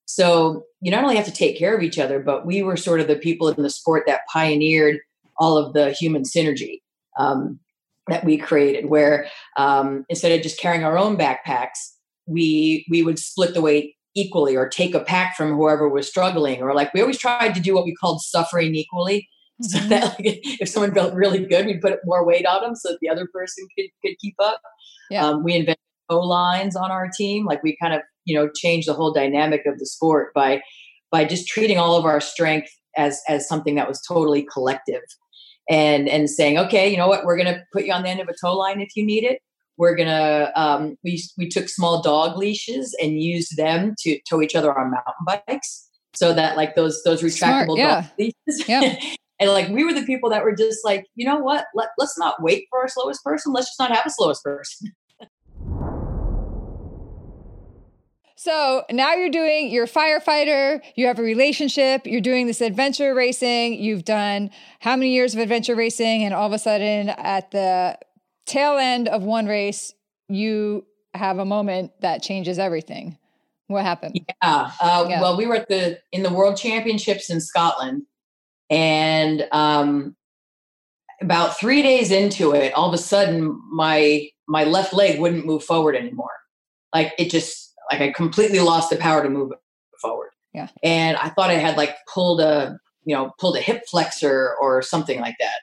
So 0.05 0.63
you 0.79 0.91
not 0.91 1.03
only 1.03 1.17
have 1.17 1.25
to 1.25 1.31
take 1.31 1.59
care 1.59 1.75
of 1.75 1.83
each 1.83 1.99
other, 1.99 2.19
but 2.19 2.45
we 2.45 2.63
were 2.63 2.77
sort 2.77 3.01
of 3.01 3.07
the 3.07 3.15
people 3.17 3.49
in 3.49 3.61
the 3.61 3.69
sport 3.69 4.03
that 4.07 4.21
pioneered 4.31 4.99
all 5.43 5.57
of 5.57 5.73
the 5.73 5.91
human 5.91 6.23
synergy 6.23 6.79
um, 7.19 7.59
that 8.07 8.23
we 8.23 8.37
created, 8.37 8.89
where 8.89 9.27
um, 9.57 10.05
instead 10.07 10.31
of 10.31 10.41
just 10.41 10.59
carrying 10.59 10.85
our 10.85 10.97
own 10.97 11.17
backpacks, 11.17 11.79
we 12.25 12.85
we 12.89 13.03
would 13.03 13.19
split 13.19 13.53
the 13.53 13.61
weight 13.61 13.95
equally 14.15 14.55
or 14.55 14.69
take 14.69 14.93
a 14.93 14.99
pack 14.99 15.35
from 15.35 15.55
whoever 15.55 15.89
was 15.89 16.07
struggling 16.07 16.61
or 16.61 16.73
like 16.75 16.93
we 16.93 17.01
always 17.01 17.17
tried 17.17 17.53
to 17.55 17.59
do 17.59 17.73
what 17.73 17.85
we 17.85 17.95
called 17.95 18.21
suffering 18.21 18.75
equally 18.75 19.27
so 19.61 19.79
mm-hmm. 19.79 19.89
that 19.89 20.03
like, 20.03 20.39
if 20.61 20.69
someone 20.69 20.93
felt 20.93 21.13
really 21.15 21.43
good 21.45 21.65
we'd 21.65 21.81
put 21.81 21.99
more 22.05 22.25
weight 22.25 22.45
on 22.45 22.61
them 22.61 22.75
so 22.75 22.89
that 22.89 22.99
the 23.01 23.09
other 23.09 23.27
person 23.33 23.67
could, 23.77 23.87
could 24.05 24.15
keep 24.19 24.35
up 24.39 24.61
yeah. 25.09 25.25
Um, 25.25 25.43
we 25.43 25.53
invented 25.55 25.79
o 26.09 26.19
lines 26.19 26.75
on 26.75 26.91
our 26.91 27.09
team 27.09 27.45
like 27.45 27.63
we 27.63 27.75
kind 27.81 27.93
of 27.93 28.01
you 28.25 28.35
know 28.35 28.49
changed 28.55 28.87
the 28.87 28.93
whole 28.93 29.11
dynamic 29.11 29.65
of 29.65 29.79
the 29.79 29.85
sport 29.85 30.31
by 30.35 30.61
by 31.11 31.25
just 31.25 31.47
treating 31.47 31.77
all 31.77 31.97
of 31.97 32.05
our 32.05 32.21
strength 32.21 32.69
as 32.97 33.21
as 33.27 33.47
something 33.47 33.75
that 33.75 33.87
was 33.87 34.01
totally 34.07 34.45
collective 34.51 35.01
and 35.69 36.09
and 36.09 36.29
saying, 36.29 36.57
okay, 36.57 36.89
you 36.89 36.97
know 36.97 37.07
what, 37.07 37.25
we're 37.25 37.37
going 37.37 37.53
to 37.53 37.63
put 37.71 37.85
you 37.85 37.93
on 37.93 38.03
the 38.03 38.09
end 38.09 38.19
of 38.19 38.27
a 38.27 38.33
tow 38.41 38.55
line 38.55 38.81
if 38.81 38.95
you 38.95 39.05
need 39.05 39.23
it. 39.23 39.39
We're 39.77 39.95
gonna 39.95 40.51
um, 40.55 40.97
we 41.03 41.23
we 41.37 41.49
took 41.49 41.67
small 41.67 42.01
dog 42.01 42.37
leashes 42.37 42.95
and 43.01 43.19
used 43.19 43.57
them 43.57 43.95
to 44.01 44.19
tow 44.29 44.41
each 44.41 44.53
other 44.55 44.77
on 44.77 44.91
mountain 44.91 45.41
bikes, 45.47 45.89
so 46.13 46.31
that 46.33 46.55
like 46.57 46.75
those 46.75 47.01
those 47.03 47.23
retractable 47.23 47.75
Smart, 47.75 47.79
yeah. 47.79 48.01
dog 48.01 48.11
leashes. 48.19 48.69
Yep. 48.69 49.01
and 49.39 49.49
like 49.49 49.69
we 49.69 49.83
were 49.83 49.93
the 49.93 50.05
people 50.05 50.29
that 50.29 50.43
were 50.43 50.55
just 50.55 50.85
like, 50.85 51.07
you 51.15 51.25
know 51.25 51.39
what, 51.39 51.65
Let, 51.73 51.89
let's 51.97 52.17
not 52.19 52.41
wait 52.41 52.67
for 52.69 52.81
our 52.81 52.87
slowest 52.87 53.23
person. 53.23 53.51
Let's 53.51 53.69
just 53.69 53.79
not 53.79 53.91
have 53.91 54.05
a 54.05 54.11
slowest 54.11 54.43
person. 54.43 54.91
So 58.35 58.83
now 58.89 59.13
you're 59.13 59.29
doing, 59.29 59.69
you're 59.69 59.85
a 59.85 59.87
firefighter, 59.87 60.81
you 60.95 61.07
have 61.07 61.19
a 61.19 61.23
relationship, 61.23 62.05
you're 62.05 62.21
doing 62.21 62.47
this 62.47 62.61
adventure 62.61 63.13
racing. 63.13 63.81
You've 63.81 64.05
done 64.05 64.49
how 64.79 64.95
many 64.95 65.13
years 65.13 65.33
of 65.33 65.39
adventure 65.39 65.75
racing? 65.75 66.23
And 66.23 66.33
all 66.33 66.47
of 66.47 66.53
a 66.53 66.59
sudden, 66.59 67.09
at 67.09 67.51
the 67.51 67.97
tail 68.45 68.77
end 68.77 69.07
of 69.07 69.23
one 69.23 69.45
race, 69.45 69.93
you 70.27 70.85
have 71.13 71.37
a 71.37 71.45
moment 71.45 71.91
that 72.01 72.23
changes 72.23 72.57
everything. 72.57 73.17
What 73.67 73.85
happened? 73.85 74.15
Yeah. 74.15 74.71
Uh, 74.81 75.05
yeah. 75.09 75.21
Well, 75.21 75.37
we 75.37 75.45
were 75.45 75.55
at 75.55 75.69
the 75.69 75.99
in 76.11 76.23
the 76.23 76.33
World 76.33 76.57
Championships 76.57 77.29
in 77.29 77.39
Scotland, 77.39 78.03
and 78.69 79.47
um, 79.51 80.15
about 81.21 81.57
three 81.57 81.81
days 81.81 82.11
into 82.11 82.51
it, 82.51 82.73
all 82.73 82.87
of 82.87 82.93
a 82.93 82.97
sudden 82.97 83.59
my 83.71 84.27
my 84.47 84.65
left 84.65 84.93
leg 84.93 85.19
wouldn't 85.19 85.45
move 85.45 85.63
forward 85.63 85.95
anymore. 85.95 86.31
Like 86.93 87.13
it 87.17 87.31
just 87.31 87.72
like 87.91 88.01
I 88.01 88.11
completely 88.11 88.59
lost 88.59 88.89
the 88.89 88.97
power 88.97 89.23
to 89.23 89.29
move 89.29 89.51
forward. 90.01 90.31
Yeah. 90.53 90.67
And 90.83 91.17
I 91.17 91.29
thought 91.29 91.49
I 91.49 91.55
had 91.55 91.77
like 91.77 91.95
pulled 92.13 92.41
a 92.41 92.77
you 93.05 93.15
know 93.15 93.31
pulled 93.39 93.57
a 93.57 93.61
hip 93.61 93.83
flexor 93.89 94.55
or 94.61 94.81
something 94.81 95.19
like 95.19 95.35
that. 95.39 95.61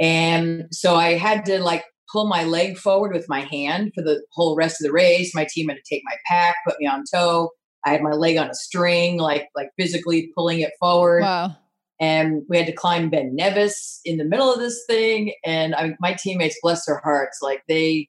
And 0.00 0.66
so 0.72 0.96
I 0.96 1.14
had 1.14 1.44
to 1.46 1.60
like 1.60 1.84
pull 2.10 2.26
my 2.26 2.44
leg 2.44 2.76
forward 2.76 3.12
with 3.12 3.28
my 3.28 3.40
hand 3.40 3.92
for 3.94 4.02
the 4.02 4.22
whole 4.32 4.56
rest 4.56 4.80
of 4.80 4.86
the 4.86 4.92
race. 4.92 5.34
My 5.34 5.46
team 5.48 5.68
had 5.68 5.76
to 5.76 5.94
take 5.94 6.02
my 6.04 6.16
pack, 6.26 6.56
put 6.66 6.78
me 6.80 6.86
on 6.86 7.04
tow. 7.12 7.50
I 7.84 7.90
had 7.90 8.02
my 8.02 8.12
leg 8.12 8.36
on 8.36 8.50
a 8.50 8.54
string, 8.54 9.18
like 9.18 9.48
like 9.54 9.70
physically 9.78 10.30
pulling 10.34 10.60
it 10.60 10.72
forward. 10.78 11.22
Wow. 11.22 11.56
And 12.00 12.42
we 12.48 12.56
had 12.56 12.66
to 12.66 12.72
climb 12.72 13.10
Ben 13.10 13.36
Nevis 13.36 14.00
in 14.06 14.16
the 14.16 14.24
middle 14.24 14.50
of 14.50 14.58
this 14.58 14.82
thing. 14.88 15.34
And 15.44 15.74
I, 15.74 15.94
my 16.00 16.14
teammates, 16.14 16.56
bless 16.62 16.86
their 16.86 16.98
hearts, 17.04 17.40
like 17.42 17.62
they, 17.68 18.08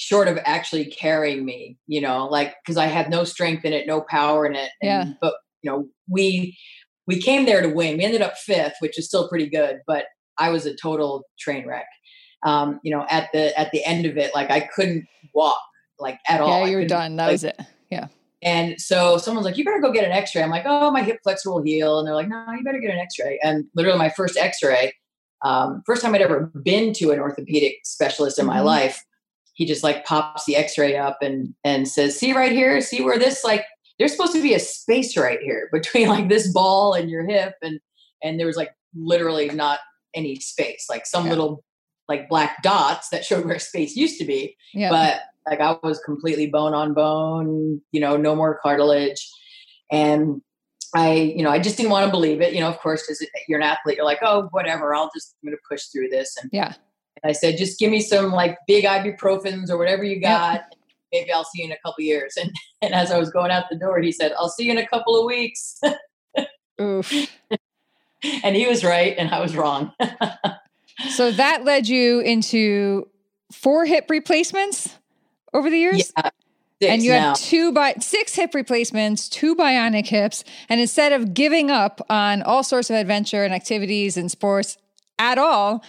short 0.00 0.28
of 0.28 0.38
actually 0.44 0.86
carrying 0.86 1.44
me, 1.44 1.76
you 1.86 2.00
know, 2.00 2.26
like 2.26 2.54
because 2.64 2.76
I 2.76 2.86
had 2.86 3.10
no 3.10 3.24
strength 3.24 3.64
in 3.64 3.72
it, 3.72 3.86
no 3.86 4.00
power 4.00 4.46
in 4.46 4.54
it. 4.54 4.70
And, 4.82 5.08
yeah. 5.08 5.14
But 5.20 5.34
you 5.62 5.70
know, 5.70 5.88
we 6.08 6.56
we 7.06 7.20
came 7.20 7.44
there 7.44 7.60
to 7.60 7.68
win. 7.68 7.98
We 7.98 8.04
ended 8.04 8.22
up 8.22 8.36
fifth, 8.36 8.74
which 8.80 8.98
is 8.98 9.06
still 9.06 9.28
pretty 9.28 9.48
good. 9.48 9.80
But 9.86 10.06
I 10.38 10.50
was 10.50 10.66
a 10.66 10.74
total 10.74 11.24
train 11.38 11.66
wreck 11.66 11.86
um, 12.44 12.80
you 12.82 12.90
know, 12.90 13.06
at 13.10 13.28
the 13.32 13.58
at 13.58 13.70
the 13.72 13.84
end 13.84 14.06
of 14.06 14.16
it, 14.16 14.34
like 14.34 14.50
I 14.50 14.60
couldn't 14.60 15.06
walk 15.34 15.60
like 15.98 16.18
at 16.28 16.40
all. 16.40 16.60
Yeah, 16.60 16.66
you 16.66 16.76
were 16.78 16.86
done. 16.86 17.16
That 17.16 17.26
like, 17.26 17.32
was 17.32 17.44
it. 17.44 17.60
Yeah. 17.90 18.08
And 18.42 18.80
so 18.80 19.18
someone's 19.18 19.44
like, 19.44 19.58
"You 19.58 19.64
better 19.64 19.80
go 19.80 19.92
get 19.92 20.04
an 20.04 20.12
X-ray." 20.12 20.42
I'm 20.42 20.50
like, 20.50 20.64
"Oh, 20.64 20.90
my 20.90 21.02
hip 21.02 21.18
flexor 21.22 21.50
will 21.50 21.62
heal," 21.62 21.98
and 21.98 22.08
they're 22.08 22.14
like, 22.14 22.28
"No, 22.28 22.46
you 22.56 22.64
better 22.64 22.80
get 22.80 22.90
an 22.90 22.98
X-ray." 22.98 23.38
And 23.42 23.66
literally, 23.74 23.98
my 23.98 24.08
first 24.08 24.38
X-ray, 24.38 24.94
um, 25.44 25.82
first 25.84 26.00
time 26.00 26.14
I'd 26.14 26.22
ever 26.22 26.50
been 26.62 26.94
to 26.94 27.10
an 27.10 27.18
orthopedic 27.18 27.80
specialist 27.84 28.38
in 28.38 28.46
mm-hmm. 28.46 28.54
my 28.54 28.60
life, 28.60 29.04
he 29.60 29.66
just 29.66 29.82
like 29.82 30.06
pops 30.06 30.46
the 30.46 30.56
X-ray 30.56 30.96
up 30.96 31.18
and 31.20 31.54
and 31.64 31.86
says, 31.86 32.18
"See 32.18 32.32
right 32.32 32.50
here, 32.50 32.80
see 32.80 33.02
where 33.02 33.18
this 33.18 33.44
like 33.44 33.66
there's 33.98 34.12
supposed 34.12 34.32
to 34.32 34.42
be 34.42 34.54
a 34.54 34.58
space 34.58 35.18
right 35.18 35.38
here 35.38 35.68
between 35.72 36.08
like 36.08 36.30
this 36.30 36.50
ball 36.50 36.94
and 36.94 37.10
your 37.10 37.28
hip, 37.28 37.56
and 37.60 37.78
and 38.24 38.40
there 38.40 38.46
was 38.46 38.56
like 38.56 38.70
literally 38.96 39.50
not 39.50 39.80
any 40.14 40.36
space, 40.36 40.86
like 40.88 41.04
some 41.04 41.24
yeah. 41.24 41.30
little 41.30 41.62
like 42.08 42.26
black 42.30 42.62
dots 42.62 43.10
that 43.10 43.22
showed 43.22 43.44
where 43.44 43.58
space 43.58 43.94
used 43.96 44.18
to 44.18 44.24
be. 44.24 44.56
Yeah. 44.72 44.88
But 44.88 45.20
like 45.46 45.60
I 45.60 45.76
was 45.86 46.00
completely 46.00 46.46
bone 46.46 46.72
on 46.72 46.94
bone, 46.94 47.82
you 47.92 48.00
know, 48.00 48.16
no 48.16 48.34
more 48.34 48.58
cartilage. 48.62 49.30
And 49.92 50.40
I, 50.94 51.12
you 51.12 51.42
know, 51.42 51.50
I 51.50 51.58
just 51.58 51.76
didn't 51.76 51.90
want 51.90 52.06
to 52.06 52.10
believe 52.10 52.40
it. 52.40 52.54
You 52.54 52.60
know, 52.60 52.68
of 52.68 52.78
course, 52.78 53.02
because 53.02 53.24
you're 53.46 53.60
an 53.60 53.66
athlete, 53.66 53.96
you're 53.96 54.06
like, 54.06 54.20
oh, 54.22 54.48
whatever, 54.52 54.94
I'll 54.94 55.10
just, 55.14 55.36
I'm 55.44 55.50
to 55.50 55.58
push 55.70 55.84
through 55.84 56.08
this. 56.08 56.34
And 56.40 56.48
yeah. 56.50 56.74
And 57.22 57.30
I 57.30 57.32
said, 57.32 57.56
just 57.58 57.78
give 57.78 57.90
me 57.90 58.00
some 58.00 58.32
like 58.32 58.56
big 58.66 58.84
ibuprofens 58.84 59.70
or 59.70 59.78
whatever 59.78 60.04
you 60.04 60.20
got. 60.20 60.54
Yep. 60.54 60.74
Maybe 61.12 61.32
I'll 61.32 61.44
see 61.44 61.62
you 61.62 61.64
in 61.66 61.72
a 61.72 61.78
couple 61.84 62.04
years. 62.04 62.36
And, 62.40 62.52
and 62.82 62.94
as 62.94 63.10
I 63.10 63.18
was 63.18 63.30
going 63.30 63.50
out 63.50 63.64
the 63.70 63.76
door, 63.76 64.00
he 64.00 64.10
said, 64.10 64.32
I'll 64.38 64.48
see 64.48 64.64
you 64.64 64.72
in 64.72 64.78
a 64.78 64.86
couple 64.86 65.18
of 65.18 65.26
weeks. 65.26 65.78
Oof. 66.80 67.12
and 68.42 68.56
he 68.56 68.66
was 68.66 68.82
right 68.82 69.14
and 69.18 69.28
I 69.30 69.40
was 69.40 69.54
wrong. 69.54 69.92
so 71.10 71.30
that 71.30 71.64
led 71.64 71.88
you 71.88 72.20
into 72.20 73.06
four 73.52 73.84
hip 73.84 74.06
replacements 74.08 74.96
over 75.52 75.68
the 75.68 75.76
years? 75.76 76.12
Yeah. 76.16 76.30
and 76.92 77.02
you 77.02 77.10
now. 77.10 77.28
had 77.28 77.36
two 77.36 77.72
by 77.72 77.94
six 78.00 78.34
hip 78.34 78.54
replacements, 78.54 79.28
two 79.28 79.54
bionic 79.54 80.06
hips, 80.06 80.42
and 80.70 80.80
instead 80.80 81.12
of 81.12 81.34
giving 81.34 81.70
up 81.70 82.00
on 82.08 82.40
all 82.42 82.62
sorts 82.62 82.88
of 82.88 82.96
adventure 82.96 83.44
and 83.44 83.52
activities 83.52 84.16
and 84.16 84.30
sports 84.30 84.78
at 85.18 85.36
all, 85.36 85.84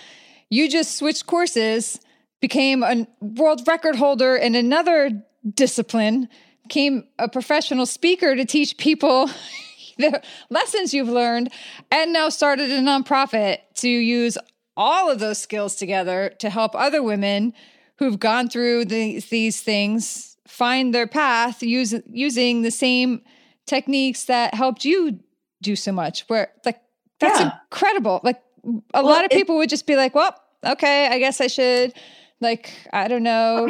you 0.52 0.70
just 0.70 0.98
switched 0.98 1.26
courses, 1.26 2.00
became 2.42 2.84
a 2.84 3.08
world 3.20 3.62
record 3.66 3.96
holder 3.96 4.36
in 4.36 4.54
another 4.54 5.24
discipline, 5.56 6.30
became 6.64 7.06
a 7.18 7.28
professional 7.28 7.88
speaker 7.88 8.36
to 8.36 8.46
teach 8.46 8.78
people 8.78 9.28
the 9.98 10.22
lessons 10.52 10.94
you've 10.94 11.10
learned, 11.10 11.52
and 11.90 12.14
now 12.14 12.30
started 12.30 12.70
a 12.70 12.80
nonprofit 12.80 13.58
to 13.76 13.90
use 13.90 14.38
all 14.78 15.10
of 15.10 15.18
those 15.18 15.40
skills 15.40 15.76
together 15.76 16.34
to 16.38 16.50
help 16.50 16.76
other 16.76 17.02
women 17.02 17.54
who've 17.98 18.20
gone 18.20 18.48
through 18.48 18.86
these, 18.86 19.30
these 19.30 19.62
things 19.62 20.38
find 20.48 20.94
their 20.94 21.08
path 21.08 21.64
use, 21.64 21.96
using 22.08 22.62
the 22.62 22.72
same 22.72 23.22
techniques 23.66 24.26
that 24.26 24.54
helped 24.54 24.86
you 24.86 25.20
do 25.62 25.76
so 25.76 25.92
much 25.92 26.26
where 26.28 26.52
like 26.66 26.82
that's 27.20 27.40
yeah. 27.40 27.52
incredible 27.64 28.20
like 28.24 28.42
a 28.66 28.82
well, 28.96 29.06
lot 29.06 29.24
of 29.24 29.32
people 29.32 29.58
would 29.58 29.70
just 29.70 29.86
be 29.86 29.96
like 29.96 30.16
well 30.16 30.36
okay 30.66 31.08
i 31.08 31.20
guess 31.20 31.42
i 31.42 31.48
should 31.48 31.94
like 32.40 32.72
i 32.94 33.08
don't 33.08 33.24
know 33.24 33.70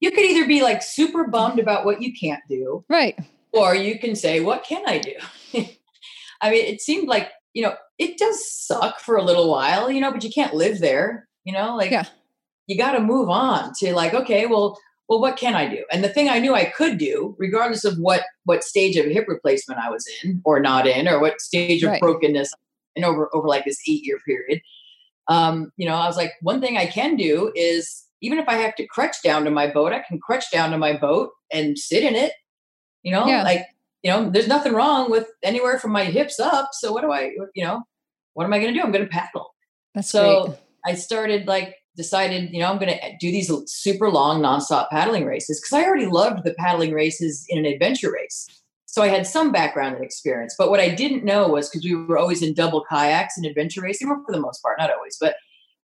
you 0.00 0.10
could 0.10 0.24
either 0.24 0.46
be 0.46 0.62
like 0.62 0.82
super 0.82 1.26
bummed 1.26 1.58
about 1.58 1.84
what 1.84 2.02
you 2.02 2.12
can't 2.12 2.42
do 2.48 2.84
right 2.88 3.18
or 3.52 3.74
you 3.74 3.98
can 3.98 4.14
say 4.14 4.40
what 4.40 4.64
can 4.64 4.82
i 4.86 4.98
do 4.98 5.14
i 6.40 6.50
mean 6.50 6.64
it 6.64 6.80
seemed 6.80 7.08
like 7.08 7.30
you 7.54 7.62
know, 7.62 7.74
it 7.98 8.18
does 8.18 8.52
suck 8.52 9.00
for 9.00 9.16
a 9.16 9.22
little 9.22 9.48
while, 9.48 9.90
you 9.90 10.00
know, 10.00 10.12
but 10.12 10.24
you 10.24 10.30
can't 10.30 10.54
live 10.54 10.80
there, 10.80 11.28
you 11.44 11.52
know, 11.52 11.76
like 11.76 11.92
yeah. 11.92 12.04
you 12.66 12.76
got 12.76 12.92
to 12.92 13.00
move 13.00 13.30
on 13.30 13.72
to 13.78 13.94
like, 13.94 14.12
okay, 14.12 14.46
well, 14.46 14.78
well, 15.08 15.20
what 15.20 15.36
can 15.36 15.54
I 15.54 15.68
do? 15.68 15.84
And 15.92 16.02
the 16.02 16.08
thing 16.08 16.28
I 16.28 16.40
knew 16.40 16.54
I 16.54 16.64
could 16.64 16.98
do, 16.98 17.36
regardless 17.38 17.84
of 17.84 17.98
what 17.98 18.22
what 18.44 18.64
stage 18.64 18.96
of 18.96 19.04
hip 19.06 19.26
replacement 19.28 19.80
I 19.80 19.90
was 19.90 20.04
in 20.22 20.40
or 20.44 20.60
not 20.60 20.86
in, 20.86 21.06
or 21.06 21.20
what 21.20 21.40
stage 21.40 21.82
of 21.82 21.90
right. 21.90 22.00
brokenness 22.00 22.50
and 22.96 23.04
over 23.04 23.28
over 23.34 23.46
like 23.46 23.66
this 23.66 23.78
eight 23.86 24.04
year 24.04 24.18
period, 24.26 24.62
um, 25.28 25.72
you 25.76 25.86
know, 25.88 25.94
I 25.94 26.06
was 26.06 26.16
like, 26.16 26.32
one 26.42 26.60
thing 26.60 26.76
I 26.76 26.86
can 26.86 27.16
do 27.16 27.52
is 27.54 28.04
even 28.20 28.38
if 28.38 28.48
I 28.48 28.54
have 28.54 28.74
to 28.76 28.86
crutch 28.86 29.22
down 29.22 29.44
to 29.44 29.50
my 29.50 29.66
boat, 29.66 29.92
I 29.92 30.02
can 30.06 30.18
crutch 30.18 30.50
down 30.50 30.70
to 30.70 30.78
my 30.78 30.96
boat 30.96 31.30
and 31.52 31.78
sit 31.78 32.02
in 32.02 32.14
it. 32.14 32.32
You 33.02 33.12
know, 33.12 33.26
yeah. 33.26 33.42
like 33.42 33.66
you 34.04 34.10
know, 34.10 34.28
there's 34.28 34.46
nothing 34.46 34.74
wrong 34.74 35.10
with 35.10 35.28
anywhere 35.42 35.78
from 35.78 35.90
my 35.90 36.04
hips 36.04 36.38
up. 36.38 36.68
So 36.72 36.92
what 36.92 37.00
do 37.00 37.10
I, 37.10 37.32
you 37.54 37.64
know, 37.64 37.82
what 38.34 38.44
am 38.44 38.52
I 38.52 38.58
going 38.58 38.72
to 38.72 38.78
do? 38.78 38.84
I'm 38.84 38.92
going 38.92 39.04
to 39.04 39.10
paddle. 39.10 39.54
That's 39.94 40.10
so 40.10 40.46
great. 40.46 40.58
I 40.84 40.94
started 40.94 41.46
like 41.46 41.76
decided, 41.96 42.52
you 42.52 42.60
know, 42.60 42.70
I'm 42.70 42.78
going 42.78 42.92
to 42.92 43.16
do 43.18 43.30
these 43.30 43.50
super 43.66 44.10
long 44.10 44.42
nonstop 44.42 44.90
paddling 44.90 45.24
races 45.24 45.58
because 45.58 45.72
I 45.72 45.88
already 45.88 46.04
loved 46.04 46.44
the 46.44 46.52
paddling 46.54 46.92
races 46.92 47.46
in 47.48 47.58
an 47.58 47.64
adventure 47.64 48.12
race. 48.12 48.46
So 48.94 49.02
I 49.02 49.08
had 49.08 49.26
some 49.26 49.50
background 49.50 49.96
and 49.96 50.04
experience, 50.04 50.54
but 50.56 50.70
what 50.70 50.78
I 50.78 50.88
didn't 50.88 51.24
know 51.24 51.48
was 51.48 51.68
because 51.68 51.84
we 51.84 51.96
were 51.96 52.16
always 52.16 52.42
in 52.42 52.54
double 52.54 52.84
kayaks 52.88 53.36
and 53.36 53.44
adventure 53.44 53.80
racing, 53.80 54.06
for 54.06 54.32
the 54.32 54.38
most 54.38 54.62
part, 54.62 54.78
not 54.78 54.92
always, 54.92 55.16
but 55.20 55.34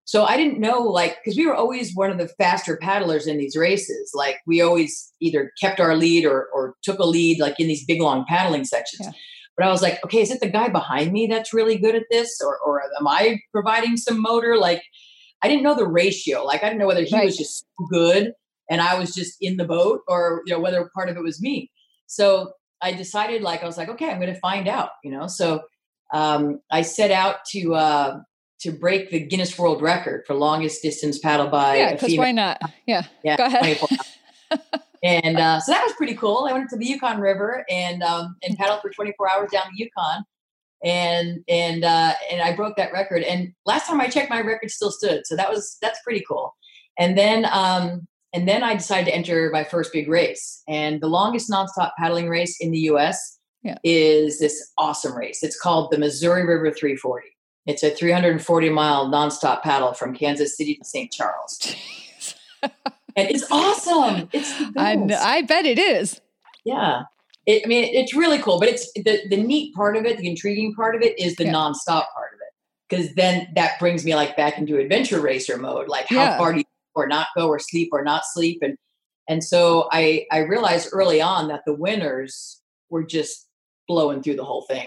so 0.05 0.27
I 0.27 0.37
didn't 0.37 0.61
know, 0.61 0.81
like, 0.83 1.17
because 1.19 1.37
we 1.37 1.45
were 1.45 1.57
always 1.57 1.93
one 1.93 2.13
of 2.13 2.19
the 2.19 2.29
faster 2.29 2.77
paddlers 2.77 3.27
in 3.27 3.37
these 3.37 3.57
races. 3.57 4.13
Like, 4.15 4.37
we 4.47 4.61
always 4.61 5.13
either 5.19 5.51
kept 5.61 5.81
our 5.81 5.97
lead 5.97 6.25
or, 6.25 6.51
or 6.55 6.77
took 6.85 7.01
a 7.01 7.05
lead, 7.05 7.41
like 7.41 7.59
in 7.59 7.67
these 7.67 7.85
big, 7.85 8.01
long 8.01 8.25
paddling 8.29 8.65
sections. 8.65 9.09
Yeah. 9.09 9.13
But 9.57 9.67
I 9.67 9.73
was 9.73 9.83
like, 9.83 9.99
okay, 10.05 10.21
is 10.21 10.31
it 10.31 10.39
the 10.39 10.49
guy 10.49 10.69
behind 10.69 11.11
me 11.11 11.27
that's 11.27 11.53
really 11.53 11.79
good 11.79 11.97
at 11.97 12.05
this? 12.13 12.41
Or, 12.41 12.59
or 12.65 12.81
am 12.97 13.09
I 13.09 13.41
providing 13.51 13.97
some 13.97 14.23
motor? 14.23 14.57
Like, 14.57 14.85
I 15.43 15.49
didn't 15.49 15.65
know 15.65 15.75
the 15.75 15.85
ratio. 15.85 16.45
Like, 16.45 16.63
I 16.63 16.67
didn't 16.67 16.79
know 16.79 16.87
whether 16.87 17.03
he 17.03 17.17
right. 17.17 17.25
was 17.25 17.37
just 17.37 17.67
so 17.77 17.87
good 17.91 18.35
and 18.71 18.81
I 18.81 18.97
was 18.97 19.13
just 19.17 19.37
in 19.41 19.57
the 19.57 19.65
boat 19.65 20.03
or, 20.07 20.43
you 20.47 20.55
know, 20.55 20.61
whether 20.61 20.89
part 20.95 21.09
of 21.09 21.17
it 21.17 21.25
was 21.25 21.43
me. 21.43 21.73
So 22.07 22.53
I 22.83 22.93
decided, 22.93 23.43
like, 23.43 23.63
I 23.63 23.67
was 23.67 23.77
like, 23.77 23.89
okay, 23.89 24.11
I'm 24.11 24.21
going 24.21 24.33
to 24.33 24.41
find 24.41 24.69
out, 24.69 24.91
you 25.05 25.11
know? 25.11 25.27
So 25.27 25.63
um, 26.13 26.61
I 26.71 26.83
set 26.83 27.11
out 27.11 27.45
to, 27.53 27.75
uh, 27.75 28.21
to 28.61 28.73
break 28.73 29.11
the 29.11 29.21
Guinness 29.21 29.59
World 29.59 29.83
Record 29.83 30.25
for 30.27 30.35
longest 30.35 30.83
distance 30.83 31.19
paddle 31.19 31.49
by. 31.49 31.77
Yeah, 31.77 31.93
because 31.93 32.17
why 32.17 32.33
not? 32.33 32.61
Yeah, 32.87 33.05
yeah. 33.25 33.37
Go 33.37 33.47
ahead. 33.47 33.81
and 35.03 35.39
uh, 35.39 35.61
so 35.61 35.73
that 35.73 35.83
was 35.83 35.93
pretty 35.95 36.15
cool. 36.15 36.47
I 36.49 36.53
went 36.53 36.69
to 36.71 36.77
the 36.77 36.87
Yukon 36.87 37.21
River 37.21 37.65
and 37.71 38.03
um, 38.03 38.37
and 38.43 38.57
paddled 38.57 38.83
for 38.83 38.91
24 38.91 39.31
hours 39.31 39.51
down 39.51 39.65
the 39.73 39.85
Yukon, 39.85 40.25
and 40.85 41.43
and 41.49 41.85
uh, 41.85 42.15
and 42.31 42.43
I 42.43 42.55
broke 42.55 42.77
that 42.77 42.93
record. 42.93 43.23
And 43.23 43.53
last 43.65 43.87
time 43.87 44.01
I 44.01 44.09
checked, 44.09 44.31
my 44.31 44.41
record 44.41 44.71
still 44.71 44.91
stood. 44.91 45.27
So 45.27 45.37
that 45.37 45.51
was 45.51 45.79
that's 45.81 46.01
pretty 46.03 46.25
cool. 46.29 46.55
And 46.99 47.17
then 47.17 47.47
um, 47.51 48.07
and 48.33 48.47
then 48.47 48.63
I 48.63 48.75
decided 48.75 49.07
to 49.07 49.15
enter 49.15 49.51
my 49.53 49.65
first 49.65 49.93
big 49.93 50.09
race. 50.09 50.63
And 50.69 51.01
the 51.01 51.09
longest 51.09 51.51
nonstop 51.51 51.93
paddling 51.99 52.29
race 52.29 52.59
in 52.61 52.71
the 52.71 52.79
U.S. 52.81 53.39
Yeah. 53.63 53.77
is 53.85 54.39
this 54.39 54.73
awesome 54.79 55.17
race. 55.17 55.43
It's 55.43 55.59
called 55.59 55.91
the 55.91 55.99
Missouri 55.99 56.47
River 56.47 56.71
340. 56.71 57.27
It's 57.67 57.83
a 57.83 57.91
340 57.91 58.71
mile 58.71 59.07
nonstop 59.07 59.63
paddle 59.63 59.93
from 59.93 60.15
Kansas 60.15 60.57
City 60.57 60.77
to 60.77 60.85
St. 60.85 61.13
Charles. 61.13 61.75
and 62.63 62.73
it's 63.17 63.45
awesome. 63.51 64.29
It's 64.33 64.51
I, 64.77 64.97
I 65.21 65.43
bet 65.43 65.67
it 65.67 65.79
is. 65.79 66.21
Yeah. 66.65 67.03
It, 67.47 67.63
I 67.65 67.69
mean, 67.69 67.85
it's 67.95 68.15
really 68.15 68.39
cool, 68.39 68.61
but 68.61 68.69
it's 68.69 68.91
the, 68.93 69.21
the 69.29 69.37
neat 69.37 69.75
part 69.75 69.97
of 69.97 70.05
it, 70.07 70.19
the 70.19 70.29
intriguing 70.29 70.75
part 70.75 70.95
of 70.95 71.03
it 71.03 71.19
is 71.19 71.37
the 71.37 71.45
yeah. 71.45 71.53
nonstop 71.53 72.07
part 72.15 72.33
of 72.35 72.41
it. 72.41 72.53
Because 72.89 73.15
then 73.15 73.49
that 73.57 73.79
brings 73.79 74.05
me 74.05 74.15
like 74.15 74.37
back 74.37 74.59
into 74.59 74.79
adventure 74.79 75.21
racer 75.21 75.57
mode. 75.57 75.89
Like, 75.89 76.07
how 76.09 76.17
yeah. 76.17 76.39
far 76.39 76.53
do 76.53 76.59
you 76.61 76.65
or 77.01 77.07
not 77.07 77.29
go 77.37 77.49
or 77.49 77.59
sleep 77.59 77.89
or 77.93 78.05
not 78.05 78.23
sleep. 78.25 78.59
And 78.63 78.77
and 79.31 79.43
so 79.43 79.89
i 79.93 80.27
i 80.31 80.39
realized 80.39 80.91
early 80.93 81.23
on 81.23 81.49
that 81.49 81.63
the 81.65 81.75
winners 81.75 82.61
were 82.91 83.05
just 83.05 83.49
blowing 83.89 84.23
through 84.23 84.37
the 84.37 84.45
whole 84.45 84.63
thing. 84.63 84.87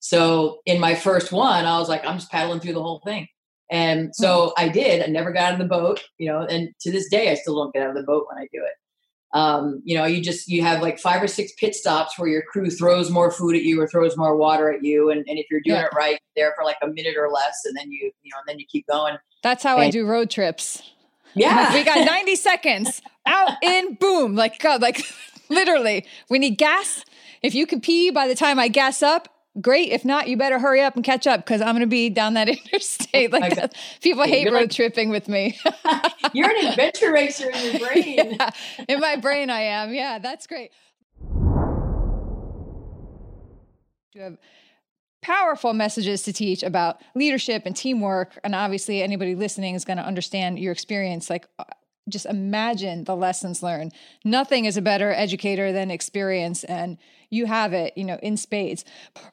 So 0.00 0.60
in 0.64 0.78
my 0.78 0.94
first 0.94 1.32
one 1.32 1.64
i 1.64 1.78
was 1.78 1.88
like 1.88 2.06
i'm 2.06 2.18
just 2.18 2.30
paddling 2.30 2.60
through 2.60 2.74
the 2.74 2.82
whole 2.82 3.00
thing. 3.04 3.26
And 3.70 4.14
so 4.14 4.52
hmm. 4.56 4.64
i 4.64 4.68
did. 4.68 5.02
I 5.02 5.06
never 5.06 5.32
got 5.32 5.44
out 5.44 5.52
of 5.54 5.58
the 5.58 5.64
boat 5.64 6.04
you 6.18 6.28
know 6.30 6.42
and 6.42 6.68
to 6.80 6.92
this 6.92 7.08
day 7.08 7.32
i 7.32 7.34
still 7.34 7.56
don't 7.56 7.72
get 7.72 7.82
out 7.82 7.90
of 7.90 7.96
the 7.96 8.02
boat 8.02 8.26
when 8.30 8.40
i 8.40 8.46
do 8.52 8.62
it. 8.62 8.74
Um, 9.34 9.82
you 9.84 9.96
know 9.96 10.06
you 10.06 10.22
just 10.22 10.48
you 10.48 10.62
have 10.62 10.80
like 10.80 10.98
five 10.98 11.22
or 11.22 11.26
six 11.26 11.52
pit 11.58 11.74
stops 11.74 12.18
where 12.18 12.28
your 12.28 12.42
crew 12.42 12.70
throws 12.70 13.10
more 13.10 13.30
food 13.30 13.54
at 13.56 13.62
you 13.62 13.78
or 13.78 13.86
throws 13.86 14.16
more 14.16 14.36
water 14.36 14.72
at 14.72 14.82
you. 14.82 15.10
And, 15.10 15.22
and 15.28 15.38
if 15.38 15.46
you're 15.50 15.60
doing 15.60 15.80
yeah. 15.80 15.84
it 15.86 15.94
right 15.94 16.18
there 16.34 16.54
for 16.56 16.64
like 16.64 16.78
a 16.82 16.88
minute 16.88 17.14
or 17.18 17.28
less 17.30 17.60
and 17.66 17.76
then 17.76 17.90
you 17.90 18.10
you 18.22 18.30
know 18.32 18.38
and 18.38 18.48
then 18.48 18.58
you 18.58 18.66
keep 18.70 18.86
going. 18.86 19.16
That's 19.42 19.62
how 19.62 19.76
and, 19.76 19.84
i 19.84 19.90
do 19.90 20.06
road 20.06 20.30
trips 20.30 20.82
yeah 21.34 21.72
we 21.74 21.84
got 21.84 22.04
90 22.04 22.36
seconds 22.36 23.02
out 23.26 23.52
in 23.62 23.94
boom 23.94 24.34
like 24.34 24.58
god 24.60 24.82
like 24.82 25.02
literally 25.48 26.04
we 26.28 26.38
need 26.38 26.56
gas 26.58 27.04
if 27.42 27.54
you 27.54 27.66
can 27.66 27.80
pee 27.80 28.10
by 28.10 28.26
the 28.26 28.34
time 28.34 28.58
i 28.58 28.68
gas 28.68 29.02
up 29.02 29.28
great. 29.60 29.90
If 29.90 30.04
not, 30.04 30.28
you 30.28 30.36
better 30.36 30.58
hurry 30.58 30.82
up 30.82 30.96
and 30.96 31.04
catch 31.04 31.26
up 31.26 31.44
because 31.44 31.60
I'm 31.60 31.74
going 31.74 31.80
to 31.80 31.86
be 31.86 32.10
down 32.10 32.34
that 32.34 32.48
interstate. 32.72 33.32
Like 33.32 33.56
that. 33.56 33.74
people 34.02 34.24
hate 34.24 34.44
You're 34.44 34.52
road 34.52 34.62
like, 34.62 34.70
tripping 34.70 35.10
with 35.10 35.28
me. 35.28 35.58
You're 36.32 36.50
an 36.50 36.66
adventure 36.66 37.12
racer 37.12 37.50
in 37.50 37.72
your 37.72 37.88
brain. 37.88 38.36
Yeah, 38.38 38.50
in 38.88 39.00
my 39.00 39.16
brain, 39.16 39.50
I 39.50 39.60
am. 39.62 39.92
Yeah, 39.92 40.18
that's 40.18 40.46
great. 40.46 40.70
Do 44.12 44.18
you 44.18 44.22
have 44.22 44.38
powerful 45.20 45.74
messages 45.74 46.22
to 46.22 46.32
teach 46.32 46.62
about 46.62 47.00
leadership 47.14 47.62
and 47.66 47.76
teamwork. 47.76 48.38
And 48.44 48.54
obviously, 48.54 49.02
anybody 49.02 49.34
listening 49.34 49.74
is 49.74 49.84
going 49.84 49.96
to 49.96 50.04
understand 50.04 50.58
your 50.58 50.72
experience. 50.72 51.28
Like, 51.28 51.46
just 52.08 52.26
imagine 52.26 53.04
the 53.04 53.16
lessons 53.16 53.62
learned. 53.62 53.92
Nothing 54.24 54.64
is 54.64 54.76
a 54.76 54.82
better 54.82 55.12
educator 55.12 55.72
than 55.72 55.90
experience. 55.90 56.64
And 56.64 56.98
you 57.30 57.44
have 57.44 57.74
it, 57.74 57.92
you 57.96 58.04
know, 58.04 58.18
in 58.22 58.36
spades. 58.36 58.84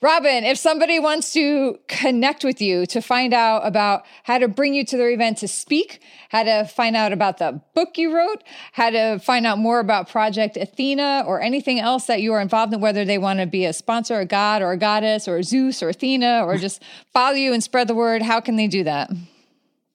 Robin, 0.02 0.44
if 0.44 0.58
somebody 0.58 1.00
wants 1.00 1.32
to 1.34 1.80
connect 1.88 2.44
with 2.44 2.62
you 2.62 2.86
to 2.88 3.02
find 3.02 3.34
out 3.34 3.66
about 3.66 4.06
how 4.24 4.38
to 4.38 4.48
bring 4.48 4.74
you 4.74 4.84
to 4.86 4.98
their 4.98 5.10
event 5.10 5.38
to 5.38 5.48
speak, 5.48 6.02
how 6.30 6.44
to 6.44 6.66
find 6.66 6.96
out 6.96 7.14
about 7.14 7.38
the 7.38 7.62
book 7.74 7.98
you 7.98 8.14
wrote, 8.14 8.44
how 8.74 8.90
to 8.90 9.20
find 9.20 9.46
out 9.46 9.58
more 9.58 9.80
about 9.80 10.10
Project 10.10 10.58
Athena 10.58 11.24
or 11.26 11.42
anything 11.42 11.80
else 11.80 12.06
that 12.08 12.22
you 12.22 12.34
are 12.34 12.42
involved 12.42 12.74
in, 12.74 12.82
whether 12.82 13.06
they 13.06 13.18
want 13.18 13.40
to 13.40 13.46
be 13.46 13.64
a 13.64 13.72
sponsor, 13.72 14.20
a 14.20 14.26
god 14.26 14.62
or 14.62 14.72
a 14.72 14.78
goddess 14.78 15.28
or 15.28 15.42
Zeus 15.42 15.82
or 15.82 15.90
Athena 15.90 16.44
or 16.46 16.58
just 16.58 16.84
follow 17.14 17.36
you 17.36 17.54
and 17.54 17.64
spread 17.64 17.88
the 17.88 17.96
word, 17.96 18.22
how 18.22 18.42
can 18.42 18.58
they 18.58 18.68
do 18.68 18.84
that? 18.84 19.10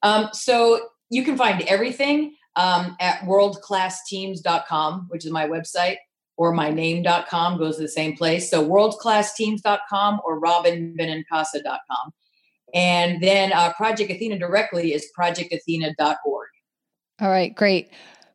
Um, 0.02 0.30
so 0.32 0.88
you 1.10 1.22
can 1.22 1.36
find 1.36 1.60
everything 1.62 2.34
um, 2.60 2.96
at 3.00 3.20
worldclassteams.com, 3.20 5.06
which 5.08 5.24
is 5.24 5.30
my 5.30 5.48
website 5.48 5.96
or 6.36 6.54
myname.com 6.54 7.58
goes 7.58 7.76
to 7.76 7.82
the 7.82 7.88
same 7.88 8.16
place. 8.16 8.50
So 8.50 8.66
worldclassteams.com 8.66 10.20
or 10.24 10.40
robinbenincasa.com. 10.40 12.12
And 12.72 13.22
then 13.22 13.52
uh, 13.52 13.72
Project 13.74 14.10
Athena 14.10 14.38
directly 14.38 14.94
is 14.94 15.06
projectathena.org. 15.18 16.48
All 17.20 17.28
right, 17.28 17.54
great. 17.54 17.90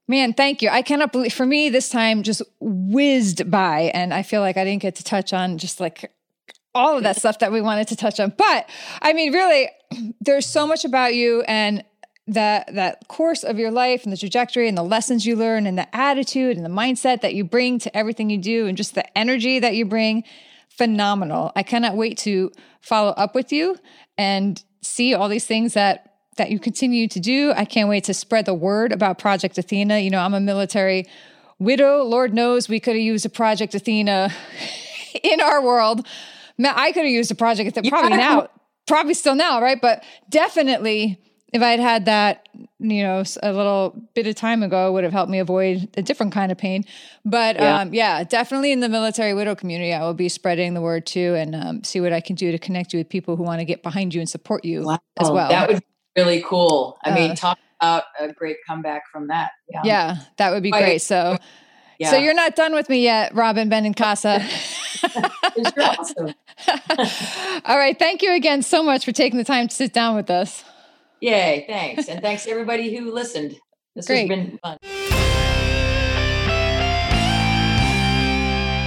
Man, 0.08 0.34
thank 0.34 0.62
you. 0.62 0.70
I 0.70 0.84
cannot 0.84 1.12
believe 1.12 1.34
for 1.34 1.46
me 1.46 1.70
this 1.70 1.89
time 1.89 2.22
just 2.22 2.44
whizzed 2.60 3.50
by 3.50 3.91
and 3.94 4.13
I 4.13 4.22
feel 4.22 4.41
like 4.41 4.58
I 4.58 4.63
didn't 4.63 4.84
get 4.84 4.96
to 4.96 5.03
touch 5.03 5.34
on 5.34 5.58
just 5.58 5.79
like 5.79 6.12
all 6.75 6.98
of 6.98 7.03
that 7.03 7.15
stuff 7.20 7.39
that 7.39 7.51
we 7.51 7.62
wanted 7.62 7.88
to 7.88 7.96
touch 7.96 8.20
on. 8.20 8.34
But 8.38 8.70
I 9.01 9.13
mean, 9.13 9.34
really, 9.34 9.70
there's 10.22 10.46
so 10.46 10.67
much 10.67 10.86
about 10.86 11.15
you 11.15 11.41
and 11.44 11.84
that 12.27 12.74
that 12.74 13.08
course 13.08 13.44
of 13.44 13.60
your 13.60 13.72
life 13.72 14.03
and 14.03 14.12
the 14.12 14.17
trajectory 14.17 14.67
and 14.67 14.77
the 14.77 14.84
lessons 14.84 15.25
you 15.25 15.35
learn 15.35 15.68
and 15.68 15.77
the 15.77 15.96
attitude 15.96 16.57
and 16.57 16.66
the 16.66 16.70
mindset 16.70 17.22
that 17.22 17.35
you 17.35 17.44
bring 17.44 17.77
to 17.79 17.96
everything 17.96 18.29
you 18.29 18.38
do 18.38 18.66
and 18.66 18.77
just 18.77 18.96
the 18.96 19.18
energy 19.18 19.59
that 19.59 19.75
you 19.75 19.85
bring 19.85 20.24
phenomenal. 20.70 21.51
I 21.55 21.64
cannot 21.64 21.96
wait 21.96 22.18
to 22.20 22.51
follow 22.81 23.11
up 23.11 23.35
with 23.35 23.51
you 23.51 23.77
and 24.18 24.61
see 24.81 25.14
all 25.14 25.29
these 25.29 25.46
things 25.46 25.74
that 25.74 26.14
that 26.38 26.51
you 26.51 26.59
continue 26.59 27.07
to 27.07 27.20
do. 27.20 27.53
I 27.55 27.64
can't 27.64 27.88
wait 27.88 28.05
to 28.05 28.14
spread 28.14 28.46
the 28.46 28.53
word 28.53 28.92
about 28.92 29.20
project 29.20 29.57
athena. 29.57 30.00
You 30.00 30.09
know 30.09 30.20
i'm 30.20 30.33
a 30.33 30.40
military 30.40 31.05
widow. 31.59 32.03
Lord 32.03 32.33
knows 32.33 32.68
we 32.68 32.79
could 32.79 32.96
have 32.96 33.03
used 33.03 33.25
a 33.25 33.29
project 33.29 33.75
athena 33.75 34.33
in 35.24 35.42
our 35.42 35.61
world. 35.61 36.05
I 36.59 36.92
could 36.92 37.03
have 37.03 37.11
used 37.11 37.31
a 37.31 37.35
project 37.35 37.77
athena 37.77 37.90
probably 37.90 38.18
now 38.18 38.48
probably 38.88 39.14
still 39.14 39.35
now 39.35 39.61
right? 39.61 39.79
But 39.79 40.03
definitely 40.27 41.20
if 41.55 41.61
I 41.61 41.72
had 41.72 41.79
had 41.79 42.05
that, 42.05 42.50
you 42.79 43.01
know, 43.01 43.24
a 43.41 43.53
little 43.53 43.96
bit 44.13 44.27
of 44.27 44.35
time 44.35 44.61
ago, 44.61 44.91
would 44.91 45.05
have 45.05 45.13
helped 45.13 45.31
me 45.31 45.39
avoid 45.39 45.89
a 45.96 46.01
different 46.01 46.33
kind 46.33 46.51
of 46.51 46.57
pain. 46.57 46.83
But 47.24 47.55
yeah, 47.55 47.79
um, 47.79 47.94
yeah 47.94 48.25
definitely 48.25 48.74
in 48.74 48.81
the 48.81 48.89
military 48.89 49.33
widow 49.33 49.55
community, 49.55 49.94
I 49.94 50.01
will 50.03 50.13
be 50.13 50.27
spreading 50.27 50.74
the 50.74 50.81
word 50.81 51.05
too 51.05 51.33
and 51.35 51.55
um, 51.55 51.83
see 51.85 52.01
what 52.01 52.11
I 52.11 52.20
can 52.20 52.35
do 52.35 52.51
to 52.51 52.59
connect 52.59 52.91
you 52.91 53.00
with 53.00 53.07
people 53.07 53.37
who 53.37 53.44
want 53.44 53.59
to 53.59 53.65
get 53.65 53.83
behind 53.83 54.13
you 54.13 54.20
and 54.20 54.29
support 54.29 54.65
you 54.65 54.83
wow. 54.83 55.00
as 55.18 55.31
well. 55.31 55.48
That 55.48 55.70
would 55.70 55.79
be 55.79 56.22
really 56.22 56.44
cool. 56.46 56.98
I 57.05 57.11
uh, 57.11 57.15
mean, 57.15 57.35
talk 57.35 57.57
about 57.79 58.03
a 58.20 58.33
great 58.33 58.57
comeback 58.68 59.03
from 59.09 59.27
that. 59.29 59.51
Yeah, 59.70 59.81
yeah 59.85 60.15
that 60.35 60.51
would 60.51 60.63
be 60.63 60.72
great. 60.72 61.01
So, 61.01 61.37
yeah. 62.00 62.11
So 62.11 62.18
you're 62.18 62.33
not 62.33 62.57
done 62.57 62.74
with 62.74 62.89
me 62.89 63.01
yet, 63.01 63.33
Robin 63.33 63.70
Benincasa. 63.70 64.44
awesome. 65.77 66.33
All 67.65 67.77
right. 67.77 67.98
Thank 67.98 68.22
you 68.22 68.35
again 68.35 68.61
so 68.61 68.83
much 68.83 69.05
for 69.05 69.13
taking 69.13 69.37
the 69.37 69.46
time 69.46 69.70
to 69.70 69.74
sit 69.74 69.94
down 69.94 70.18
with 70.18 70.29
us. 70.29 70.65
Yay, 71.25 71.66
thanks. 71.68 72.07
and 72.07 72.22
thanks 72.22 72.44
to 72.44 72.51
everybody 72.51 72.96
who 72.96 73.11
listened. 73.11 73.55
This 73.96 74.05
Great. 74.05 74.29
has 74.29 74.29
been 74.29 74.59
fun. 74.59 75.14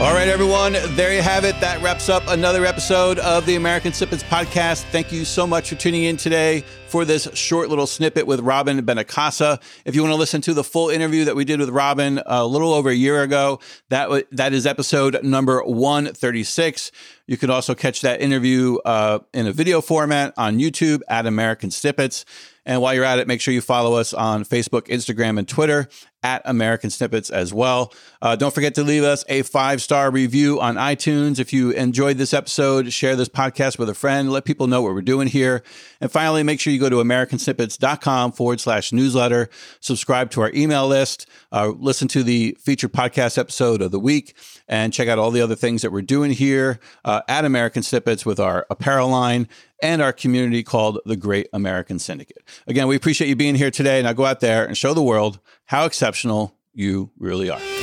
All 0.00 0.14
right, 0.14 0.28
everyone. 0.28 0.74
There 0.94 1.12
you 1.12 1.22
have 1.22 1.42
it. 1.42 1.58
That 1.58 1.82
wraps 1.82 2.08
up 2.08 2.22
another 2.28 2.64
episode 2.64 3.18
of 3.18 3.44
the 3.46 3.56
American 3.56 3.92
Snippets 3.92 4.22
podcast. 4.22 4.84
Thank 4.92 5.10
you 5.10 5.24
so 5.24 5.44
much 5.44 5.70
for 5.70 5.74
tuning 5.74 6.04
in 6.04 6.16
today 6.16 6.62
for 6.86 7.04
this 7.04 7.28
short 7.34 7.68
little 7.68 7.86
snippet 7.86 8.24
with 8.24 8.38
Robin 8.38 8.80
Benincasa. 8.86 9.60
If 9.84 9.96
you 9.96 10.02
want 10.02 10.12
to 10.12 10.16
listen 10.16 10.40
to 10.42 10.54
the 10.54 10.62
full 10.62 10.88
interview 10.88 11.24
that 11.24 11.34
we 11.34 11.44
did 11.44 11.58
with 11.58 11.70
Robin 11.70 12.20
a 12.24 12.46
little 12.46 12.72
over 12.74 12.90
a 12.90 12.94
year 12.94 13.24
ago, 13.24 13.58
that 13.88 14.04
w- 14.04 14.24
that 14.30 14.52
is 14.52 14.66
episode 14.68 15.20
number 15.24 15.64
136. 15.64 16.92
You 17.26 17.36
can 17.36 17.50
also 17.50 17.74
catch 17.74 18.00
that 18.02 18.20
interview 18.20 18.76
uh, 18.84 19.18
in 19.34 19.48
a 19.48 19.52
video 19.52 19.80
format 19.80 20.32
on 20.36 20.60
YouTube 20.60 21.00
at 21.08 21.26
American 21.26 21.72
Snippets. 21.72 22.24
And 22.64 22.82
while 22.82 22.94
you're 22.94 23.04
at 23.04 23.18
it, 23.18 23.26
make 23.26 23.40
sure 23.40 23.54
you 23.54 23.62
follow 23.62 23.94
us 23.94 24.12
on 24.12 24.44
Facebook, 24.44 24.88
Instagram, 24.88 25.38
and 25.38 25.48
Twitter 25.48 25.88
at 26.22 26.42
American 26.44 26.90
Snippets 26.90 27.30
as 27.30 27.52
well. 27.52 27.92
Uh, 28.20 28.34
don't 28.34 28.54
forget 28.54 28.74
to 28.74 28.82
leave 28.82 29.04
us 29.04 29.24
a 29.28 29.42
five 29.42 29.80
star 29.80 30.10
review 30.10 30.60
on 30.60 30.74
iTunes. 30.76 31.38
If 31.38 31.52
you 31.52 31.70
enjoyed 31.70 32.18
this 32.18 32.34
episode, 32.34 32.92
share 32.92 33.16
this 33.16 33.28
podcast 33.28 33.78
with 33.78 33.88
a 33.88 33.94
friend. 33.94 34.30
Let 34.32 34.44
people 34.44 34.66
know 34.66 34.82
what 34.82 34.94
we're 34.94 35.02
doing 35.02 35.28
here. 35.28 35.62
And 36.00 36.10
finally, 36.10 36.42
make 36.42 36.60
sure 36.60 36.72
you 36.72 36.80
go 36.80 36.88
to 36.88 36.96
AmericanSnippets.com 36.96 38.32
forward 38.32 38.60
slash 38.60 38.92
newsletter, 38.92 39.48
subscribe 39.80 40.30
to 40.32 40.40
our 40.40 40.50
email 40.54 40.86
list, 40.86 41.28
uh, 41.52 41.68
listen 41.68 42.08
to 42.08 42.22
the 42.22 42.56
featured 42.60 42.92
podcast 42.92 43.38
episode 43.38 43.80
of 43.82 43.90
the 43.90 44.00
week, 44.00 44.34
and 44.66 44.92
check 44.92 45.08
out 45.08 45.18
all 45.18 45.30
the 45.30 45.40
other 45.40 45.56
things 45.56 45.82
that 45.82 45.92
we're 45.92 46.02
doing 46.02 46.32
here 46.32 46.80
uh, 47.04 47.22
at 47.28 47.44
American 47.44 47.82
Snippets 47.82 48.26
with 48.26 48.40
our 48.40 48.66
apparel 48.70 49.08
line 49.08 49.48
and 49.80 50.02
our 50.02 50.12
community 50.12 50.62
called 50.62 50.98
the 51.06 51.16
Great 51.16 51.48
American 51.52 51.98
Syndicate. 51.98 52.42
Again, 52.66 52.88
we 52.88 52.96
appreciate 52.96 53.28
you 53.28 53.36
being 53.36 53.54
here 53.54 53.70
today. 53.70 54.02
Now 54.02 54.12
go 54.12 54.24
out 54.24 54.40
there 54.40 54.64
and 54.64 54.76
show 54.76 54.92
the 54.92 55.02
world 55.02 55.38
how 55.66 55.84
exceptional 55.84 56.56
you 56.74 57.10
really 57.18 57.50
are. 57.50 57.77